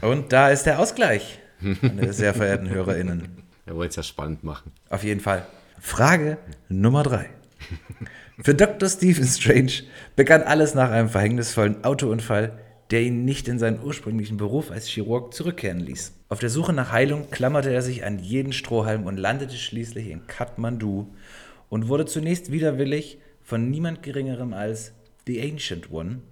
[0.00, 3.42] Und da ist der Ausgleich, meine sehr verehrten HörerInnen.
[3.66, 4.72] Er wollte es ja spannend machen.
[4.88, 5.46] Auf jeden Fall.
[5.78, 7.30] Frage Nummer drei.
[8.42, 8.88] Für Dr.
[8.88, 9.72] Stephen Strange
[10.16, 12.58] begann alles nach einem verhängnisvollen Autounfall,
[12.90, 16.12] der ihn nicht in seinen ursprünglichen Beruf als Chirurg zurückkehren ließ.
[16.28, 20.26] Auf der Suche nach Heilung klammerte er sich an jeden Strohhalm und landete schließlich in
[20.26, 21.12] Kathmandu
[21.68, 24.92] und wurde zunächst widerwillig von niemand Geringerem als
[25.26, 26.22] The Ancient One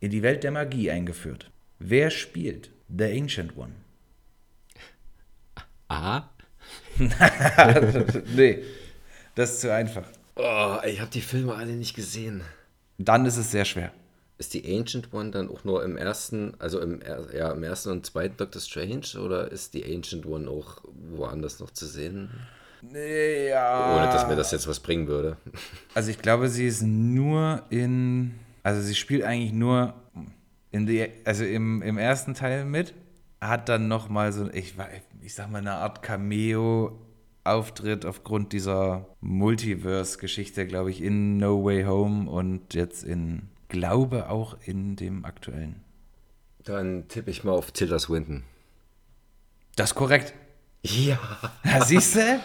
[0.00, 1.50] in die Welt der Magie eingeführt.
[1.78, 3.74] Wer spielt The Ancient One.
[5.88, 6.30] Aha.
[8.34, 8.62] nee,
[9.34, 10.04] das ist zu einfach.
[10.38, 12.42] Oh, ich habe die Filme alle nicht gesehen.
[12.96, 13.92] Dann ist es sehr schwer.
[14.38, 17.00] Ist die Ancient One dann auch nur im ersten, also im,
[17.34, 21.70] ja, im ersten und zweiten Doctor Strange oder ist die Ancient One auch woanders noch
[21.70, 22.30] zu sehen?
[22.82, 23.96] Nee, ja.
[23.96, 25.36] Ohne dass mir das jetzt was bringen würde.
[25.94, 29.94] Also ich glaube, sie ist nur in, also sie spielt eigentlich nur
[30.70, 32.94] in die, also im, im ersten Teil mit,
[33.40, 34.74] hat dann nochmal so, ich,
[35.20, 36.02] ich sag mal, eine Art
[37.44, 44.56] Cameo-Auftritt aufgrund dieser Multiverse-Geschichte, glaube ich, in No Way Home und jetzt in glaube auch
[44.64, 45.82] in dem aktuellen.
[46.64, 48.44] Dann tippe ich mal auf Tilda Swinton.
[49.76, 50.34] Das ist korrekt.
[50.82, 51.18] Ja.
[51.64, 52.40] Ja, siehst du?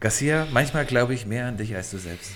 [0.00, 2.30] Garcia, manchmal glaube ich mehr an dich als du selbst.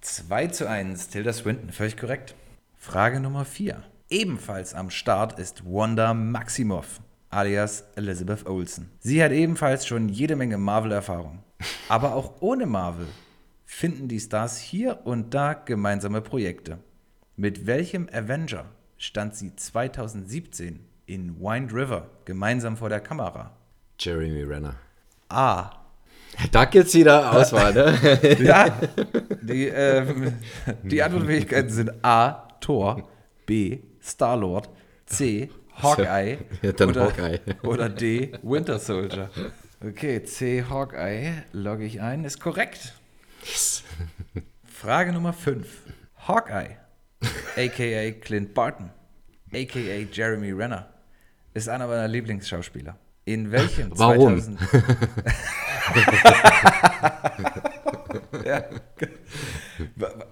[0.00, 2.34] 2 zu 1, Tilda Swinton, völlig korrekt.
[2.76, 3.82] Frage Nummer 4.
[4.10, 7.00] Ebenfalls am Start ist Wanda Maximoff,
[7.34, 8.90] alias Elizabeth Olsen.
[9.00, 11.40] Sie hat ebenfalls schon jede Menge Marvel-Erfahrung.
[11.88, 13.06] Aber auch ohne Marvel
[13.64, 16.78] finden die Stars hier und da gemeinsame Projekte.
[17.36, 18.66] Mit welchem Avenger
[18.96, 23.56] stand sie 2017 in Wind River gemeinsam vor der Kamera?
[23.98, 24.76] Jeremy Renner.
[25.28, 25.70] A.
[26.50, 28.36] Da gibt's wieder Auswahl, ne?
[28.40, 28.76] Ja,
[29.42, 30.32] die, äh,
[30.82, 32.48] die Antwortmöglichkeiten sind A.
[32.60, 33.08] Thor,
[33.46, 33.80] B.
[34.02, 34.70] Star-Lord,
[35.06, 35.50] C.
[35.82, 37.40] Hawkeye, Ja, dann oder, Hawkeye.
[37.62, 38.32] oder D.
[38.42, 39.30] Winter Soldier.
[39.86, 40.64] Okay, C.
[40.68, 42.94] Hawkeye logge ich ein, ist korrekt.
[44.64, 45.66] Frage Nummer 5.
[46.26, 46.76] Hawkeye,
[47.56, 48.12] a.k.a.
[48.12, 48.90] Clint Barton,
[49.52, 50.06] a.k.a.
[50.10, 50.88] Jeremy Renner,
[51.52, 52.96] ist einer meiner Lieblingsschauspieler.
[53.26, 54.38] In welchem Warum?
[54.38, 54.58] 2000
[58.44, 58.64] ja.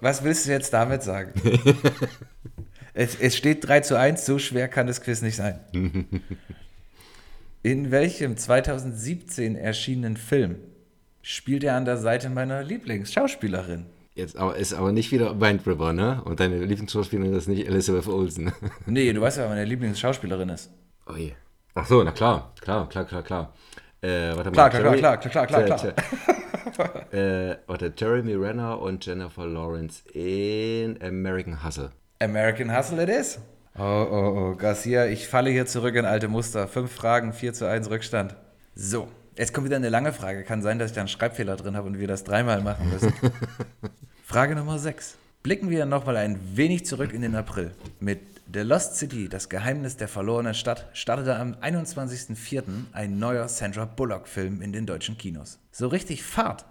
[0.01, 1.33] Was willst du jetzt damit sagen?
[2.93, 5.59] Es, es steht 3 zu 1, so schwer kann das Quiz nicht sein.
[7.63, 10.57] In welchem 2017 erschienenen Film
[11.21, 13.85] spielt er an der Seite meiner Lieblingsschauspielerin?
[14.15, 16.21] Jetzt aber ist aber nicht wieder Wind River, ne?
[16.25, 18.51] Und deine Lieblingsschauspielerin ist nicht Elizabeth Olsen.
[18.85, 20.69] Nee, du weißt ja, wer meine Lieblingsschauspielerin ist.
[21.07, 21.31] Oh je.
[21.73, 23.53] Ach so, na klar, klar, klar, klar, klar.
[24.01, 25.93] Äh, warte Klar, mal, klar, Jerry- klar, klar, klar, klar, klar.
[27.11, 27.13] Jer-
[27.51, 31.91] äh, warte, Jeremy Renner und Jennifer Lawrence in American Hustle.
[32.23, 33.39] American Hustle it is.
[33.77, 36.67] Oh, oh, oh, Garcia, ich falle hier zurück in alte Muster.
[36.67, 38.35] Fünf Fragen, 4 zu 1 Rückstand.
[38.75, 40.43] So, jetzt kommt wieder eine lange Frage.
[40.43, 43.13] Kann sein, dass ich da einen Schreibfehler drin habe und wir das dreimal machen müssen.
[44.25, 45.17] Frage Nummer 6.
[45.41, 47.71] Blicken wir nochmal ein wenig zurück in den April.
[47.99, 48.21] Mit
[48.53, 52.63] The Lost City, das Geheimnis der verlorenen Stadt, startete am 21.04.
[52.93, 55.59] ein neuer Sandra Bullock-Film in den deutschen Kinos.
[55.71, 56.65] So richtig Fahrt,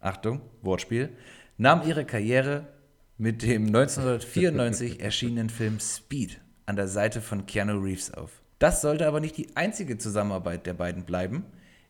[0.00, 1.08] Achtung, Wortspiel,
[1.56, 2.66] nahm ihre Karriere
[3.16, 8.42] mit dem 1994 erschienenen Film Speed an der Seite von Keanu Reeves auf.
[8.58, 11.44] Das sollte aber nicht die einzige Zusammenarbeit der beiden bleiben.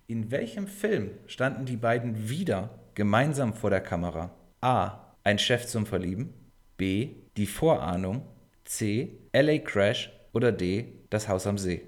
[0.07, 4.31] In welchem Film standen die beiden wieder gemeinsam vor der Kamera?
[4.61, 5.15] A.
[5.23, 6.35] Ein Chef zum Verlieben.
[6.77, 7.15] B.
[7.37, 8.27] Die Vorahnung.
[8.65, 9.19] C.
[9.33, 10.13] LA Crash.
[10.33, 10.93] Oder D.
[11.11, 11.83] Das Haus am See.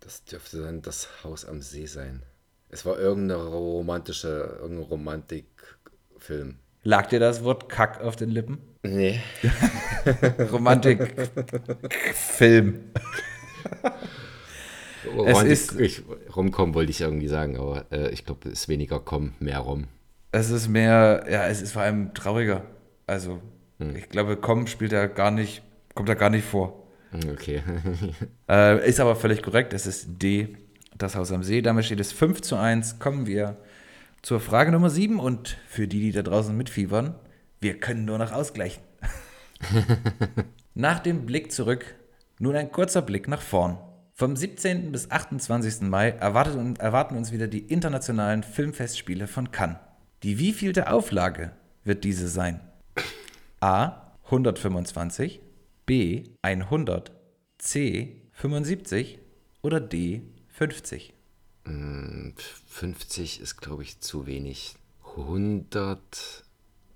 [0.00, 2.22] Das dürfte dann das Haus am See sein.
[2.68, 6.58] Es war irgendeine romantische, irgendein Romantikfilm.
[6.84, 8.58] Lag dir das Wort Kack auf den Lippen?
[8.82, 9.20] Nee.
[10.52, 11.14] Romantik.
[12.14, 12.90] Film.
[15.16, 16.02] Romantik, ist- ich,
[16.34, 19.86] Rumkommen wollte ich irgendwie sagen, aber äh, ich glaube, es ist weniger kommen, mehr rum.
[20.32, 22.62] Es ist mehr, ja, es ist vor allem trauriger.
[23.06, 23.40] Also,
[23.94, 25.62] ich glaube, Komm spielt da gar nicht,
[25.94, 26.86] kommt da gar nicht vor.
[27.10, 27.62] Hm, Okay.
[28.50, 29.72] Äh, ist aber völlig korrekt.
[29.72, 30.56] Es ist D,
[30.98, 31.62] das Haus am See.
[31.62, 32.98] Damit steht es 5 zu 1.
[32.98, 33.56] Kommen wir
[34.24, 35.20] zur Frage Nummer 7.
[35.20, 37.14] Und für die, die da draußen mitfiebern,
[37.60, 38.82] wir können nur noch ausgleichen.
[40.74, 41.94] nach dem Blick zurück,
[42.38, 43.78] nun ein kurzer Blick nach vorn.
[44.12, 44.92] Vom 17.
[44.92, 45.82] bis 28.
[45.82, 49.78] Mai erwarten uns wieder die internationalen Filmfestspiele von Cannes.
[50.22, 51.52] Die wievielte Auflage
[51.82, 52.60] wird diese sein?
[53.60, 55.40] A 125,
[55.84, 57.12] B 100,
[57.58, 59.18] C 75
[59.62, 61.13] oder D 50.
[61.64, 64.76] 50 ist, glaube ich, zu wenig.
[65.16, 66.44] 100.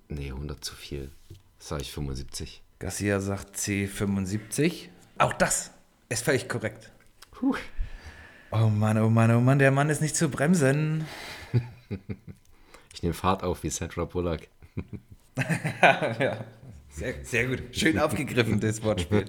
[0.08, 1.10] Nee, 100 zu viel.
[1.58, 2.62] Sag ich 75.
[2.78, 4.90] Garcia sagt C 75.
[5.18, 5.70] Auch das
[6.08, 6.92] ist völlig korrekt.
[7.32, 7.56] Puh.
[8.50, 11.06] Oh Mann, oh Mann, oh Mann, der Mann ist nicht zu bremsen.
[12.98, 14.40] Ich nehme Fahrt auf wie Sandra Bullock.
[16.18, 16.44] ja,
[16.90, 17.62] sehr, sehr gut.
[17.70, 19.24] Schön aufgegriffen, das Wortspiel.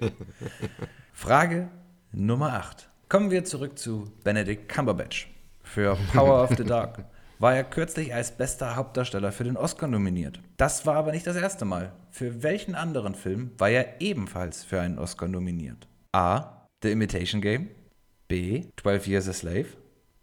[1.13, 1.69] Frage
[2.11, 2.88] Nummer 8.
[3.10, 5.34] Kommen wir zurück zu Benedict Cumberbatch.
[5.64, 7.05] Für Power of the Dark
[7.39, 10.39] war er kürzlich als bester Hauptdarsteller für den Oscar nominiert.
[10.57, 11.91] Das war aber nicht das erste Mal.
[12.12, 15.88] Für welchen anderen Film war er ebenfalls für einen Oscar nominiert?
[16.12, 16.68] A.
[16.84, 17.72] The Imitation Game.
[18.28, 18.66] B.
[18.80, 19.70] 12 Years a Slave.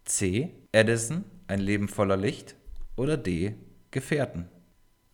[0.05, 0.55] C.
[0.71, 1.25] Edison.
[1.47, 2.55] Ein Leben voller Licht.
[2.95, 3.55] Oder D.
[3.91, 4.47] Gefährten.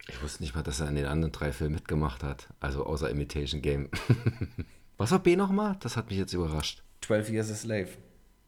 [0.08, 2.50] Ich wusste nicht mal, dass er an den anderen drei Filmen mitgemacht hat.
[2.60, 3.90] Also außer Imitation Game.
[4.98, 5.76] Was war B nochmal?
[5.80, 6.84] Das hat mich jetzt überrascht.
[7.04, 7.90] 12 Years a Slave.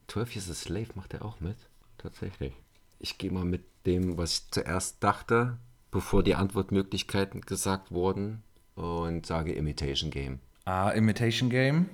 [0.07, 1.57] 12 Years a Slave macht er auch mit?
[1.97, 2.53] Tatsächlich.
[2.99, 5.57] Ich gehe mal mit dem, was ich zuerst dachte,
[5.91, 8.43] bevor die Antwortmöglichkeiten gesagt wurden
[8.75, 10.39] und sage Imitation Game.
[10.63, 11.89] A, Imitation Game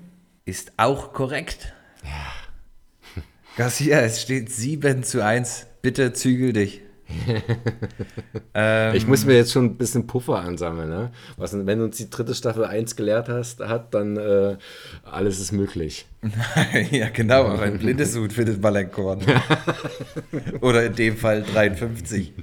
[0.45, 1.73] ist auch korrekt.
[2.03, 3.23] Ja.
[3.57, 5.65] Garcia, es steht 7 zu 1.
[5.81, 6.81] Bitte zügel dich.
[8.53, 10.89] Ähm, ich muss mir jetzt schon ein bisschen Puffer ansammeln.
[10.89, 11.11] Ne?
[11.37, 14.57] Was, wenn du uns die dritte Staffel 1 gelehrt hast, hat, dann äh,
[15.03, 16.07] alles ist möglich.
[16.91, 19.21] ja, genau, aber ein blindes Hut findet mal ein Korn.
[20.61, 22.33] Oder in dem Fall 53.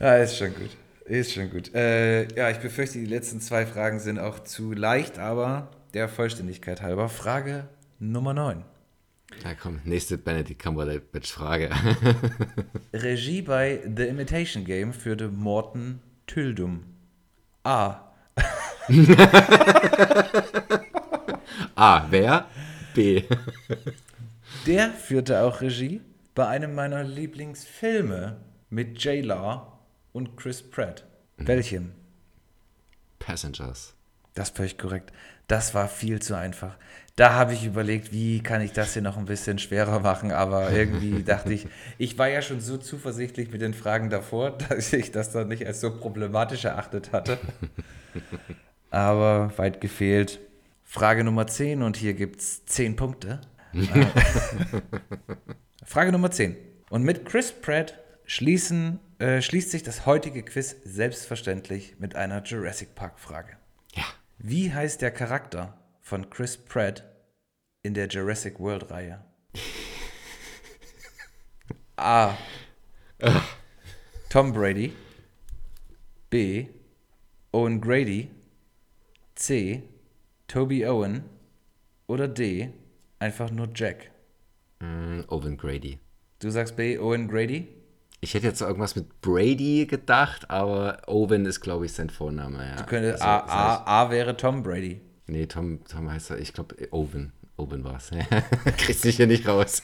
[0.00, 0.70] ja, ist schon gut.
[1.06, 1.74] Ist schon gut.
[1.74, 6.80] Äh, ja, ich befürchte, die letzten zwei Fragen sind auch zu leicht, aber der Vollständigkeit
[6.80, 7.08] halber.
[7.08, 7.68] Frage
[7.98, 8.64] Nummer 9.
[9.42, 11.70] Ja, komm, nächste Benedict Cumberbatch-Frage.
[12.92, 16.84] Regie bei The Imitation Game führte Morten Tyldum.
[17.64, 18.12] A.
[21.74, 22.06] A.
[22.10, 22.48] Wer?
[22.94, 23.24] B.
[24.66, 26.00] Der führte auch Regie
[26.34, 28.38] bei einem meiner Lieblingsfilme
[28.70, 29.24] mit J.
[29.24, 29.78] Law
[30.12, 31.04] und Chris Pratt.
[31.36, 31.46] Mhm.
[31.48, 31.92] Welchem?
[33.18, 33.94] Passengers.
[34.34, 35.12] Das ist völlig korrekt.
[35.46, 36.76] Das war viel zu einfach.
[37.16, 40.72] Da habe ich überlegt, wie kann ich das hier noch ein bisschen schwerer machen, aber
[40.72, 45.12] irgendwie dachte ich, ich war ja schon so zuversichtlich mit den Fragen davor, dass ich
[45.12, 47.38] das dann nicht als so problematisch erachtet hatte.
[48.90, 50.38] Aber weit gefehlt.
[50.84, 53.40] Frage Nummer 10 und hier gibt es 10 Punkte.
[55.84, 56.56] Frage Nummer 10.
[56.90, 62.94] Und mit Chris Pratt schließen, äh, schließt sich das heutige Quiz selbstverständlich mit einer Jurassic
[62.94, 63.56] Park-Frage.
[64.38, 67.04] Wie heißt der Charakter von Chris Pratt
[67.82, 69.24] in der Jurassic World-Reihe?
[71.96, 72.36] A.
[74.28, 74.92] Tom Brady.
[76.28, 76.66] B.
[77.52, 78.30] Owen Grady.
[79.36, 79.82] C.
[80.48, 81.24] Toby Owen.
[82.06, 82.70] Oder D.
[83.20, 84.10] Einfach nur Jack.
[84.80, 85.98] Mm, Owen Grady.
[86.40, 86.98] Du sagst B.
[86.98, 87.68] Owen Grady?
[88.24, 92.70] Ich hätte jetzt irgendwas mit Brady gedacht, aber Owen ist, glaube ich, sein Vorname.
[92.70, 92.76] Ja.
[92.76, 95.02] Du könntest, also, A, A, A wäre Tom Brady.
[95.26, 97.34] Nee, Tom, Tom heißt er, ich glaube, Owen.
[97.58, 98.10] Owen war es.
[98.78, 99.82] Kriegst dich hier nicht raus.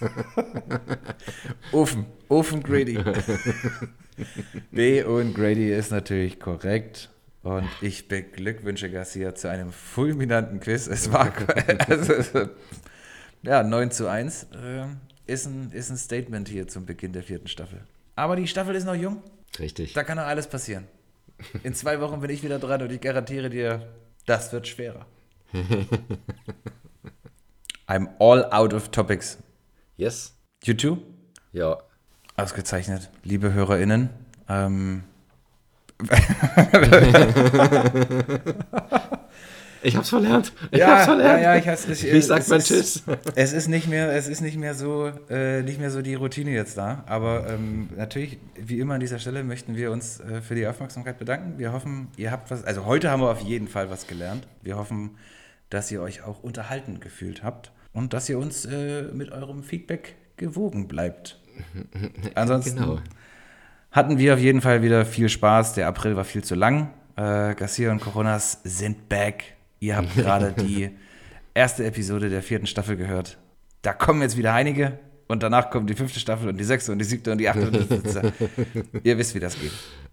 [1.72, 2.98] Ofen, Ofen Grady.
[4.70, 5.04] B.
[5.04, 7.10] Owen Grady ist natürlich korrekt.
[7.42, 10.86] Und ich beglückwünsche Garcia zu einem fulminanten Quiz.
[10.86, 11.30] Es war
[11.88, 12.48] also,
[13.42, 14.86] ja, 9 zu 1 äh,
[15.26, 17.82] ist, ein, ist ein Statement hier zum Beginn der vierten Staffel.
[18.20, 19.22] Aber die Staffel ist noch jung.
[19.58, 19.94] Richtig.
[19.94, 20.86] Da kann noch alles passieren.
[21.62, 23.88] In zwei Wochen bin ich wieder dran und ich garantiere dir,
[24.26, 25.06] das wird schwerer.
[27.88, 29.38] I'm all out of topics.
[29.96, 30.36] Yes.
[30.64, 30.98] You too?
[31.52, 31.78] Ja.
[32.36, 33.08] Ausgezeichnet.
[33.24, 34.10] Liebe HörerInnen,
[34.50, 35.04] ähm,
[39.82, 40.52] Ich hab's verlernt.
[40.70, 41.42] Ich ja, hab's verlernt.
[41.42, 43.02] Ja, ja, ich, ich, ich sag mal Tschüss.
[43.34, 46.50] Es ist nicht mehr, es ist nicht mehr so, äh, nicht mehr so die Routine
[46.50, 47.04] jetzt da.
[47.06, 51.18] Aber ähm, natürlich, wie immer an dieser Stelle, möchten wir uns äh, für die Aufmerksamkeit
[51.18, 51.58] bedanken.
[51.58, 52.64] Wir hoffen, ihr habt was.
[52.64, 54.46] Also heute haben wir auf jeden Fall was gelernt.
[54.62, 55.16] Wir hoffen,
[55.70, 60.16] dass ihr euch auch unterhalten gefühlt habt und dass ihr uns äh, mit eurem Feedback
[60.36, 61.38] gewogen bleibt.
[62.34, 62.98] Ansonsten genau.
[63.90, 65.74] hatten wir auf jeden Fall wieder viel Spaß.
[65.74, 66.90] Der April war viel zu lang.
[67.16, 69.56] Äh, Garcia und Coronas sind back.
[69.80, 70.90] Ihr habt gerade die
[71.54, 73.38] erste Episode der vierten Staffel gehört.
[73.80, 76.98] Da kommen jetzt wieder einige und danach kommt die fünfte Staffel und die sechste und
[76.98, 77.70] die siebte und die achte.
[77.70, 79.72] Und Ihr wisst, wie das geht.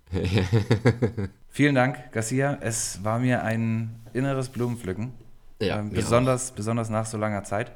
[1.49, 2.57] Vielen Dank, Garcia.
[2.61, 5.11] Es war mir ein inneres Blumenpflücken.
[5.61, 7.73] Ja, ähm, besonders, besonders nach so langer Zeit.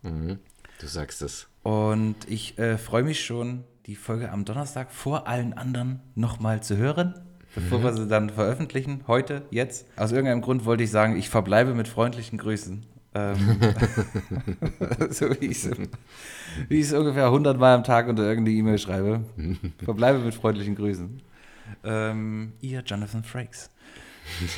[0.00, 0.38] Mhm,
[0.78, 1.48] du sagst es.
[1.62, 6.78] Und ich äh, freue mich schon, die Folge am Donnerstag vor allen anderen nochmal zu
[6.78, 7.14] hören
[7.54, 7.82] bevor mhm.
[7.84, 9.86] wir sie dann veröffentlichen, heute, jetzt.
[9.96, 12.86] Aus irgendeinem Grund wollte ich sagen, ich verbleibe mit freundlichen Grüßen.
[13.12, 13.58] Ähm,
[15.10, 15.64] so wie ich
[16.68, 19.24] es ungefähr 100 Mal am Tag unter irgendeine E-Mail schreibe.
[19.84, 21.20] verbleibe mit freundlichen Grüßen.
[21.84, 23.70] Ähm, ihr Jonathan Frakes.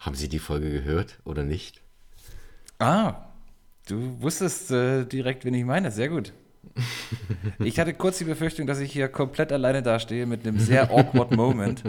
[0.00, 1.80] Haben Sie die Folge gehört oder nicht?
[2.78, 3.26] Ah,
[3.88, 5.90] du wusstest äh, direkt, wen ich meine.
[5.90, 6.32] Sehr gut.
[7.58, 11.30] Ich hatte kurz die Befürchtung, dass ich hier komplett alleine dastehe mit einem sehr awkward
[11.32, 11.82] Moment.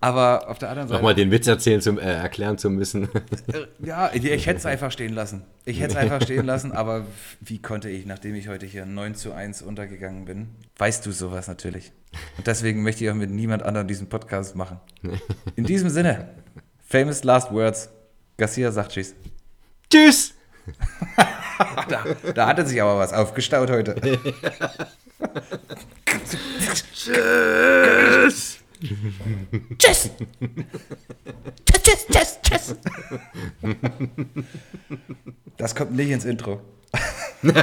[0.00, 0.98] Aber auf der anderen Seite.
[0.98, 3.08] Nochmal den Witz erzählen zum, äh, erklären zu müssen.
[3.52, 5.42] Äh, ja, ich, ich hätte es einfach stehen lassen.
[5.64, 7.06] Ich hätte es einfach stehen lassen, aber
[7.40, 10.48] wie konnte ich, nachdem ich heute hier 9 zu 1 untergegangen bin,
[10.78, 11.92] weißt du sowas natürlich.
[12.38, 14.80] Und deswegen möchte ich auch mit niemand anderem diesen Podcast machen.
[15.56, 16.30] In diesem Sinne,
[16.80, 17.90] famous last words.
[18.36, 19.14] Garcia sagt Tschüss.
[19.90, 20.34] Tschüss!
[21.88, 23.96] Da, da hatte sich aber was aufgestaut heute.
[26.94, 28.58] Tschüss.
[29.78, 30.10] Tschüss.
[31.82, 32.76] Tschüss, tschüss, tschüss.
[35.56, 36.60] Das kommt nicht ins Intro.
[37.42, 37.54] ich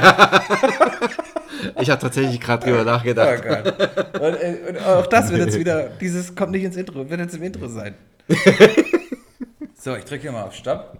[1.90, 3.42] habe tatsächlich gerade drüber nachgedacht.
[3.44, 4.20] Oh Gott.
[4.20, 7.34] Und, äh, und, auch das wird jetzt wieder, dieses kommt nicht ins Intro, wird jetzt
[7.34, 7.94] im Intro sein.
[9.80, 10.98] So, ich drücke hier mal auf Stopp.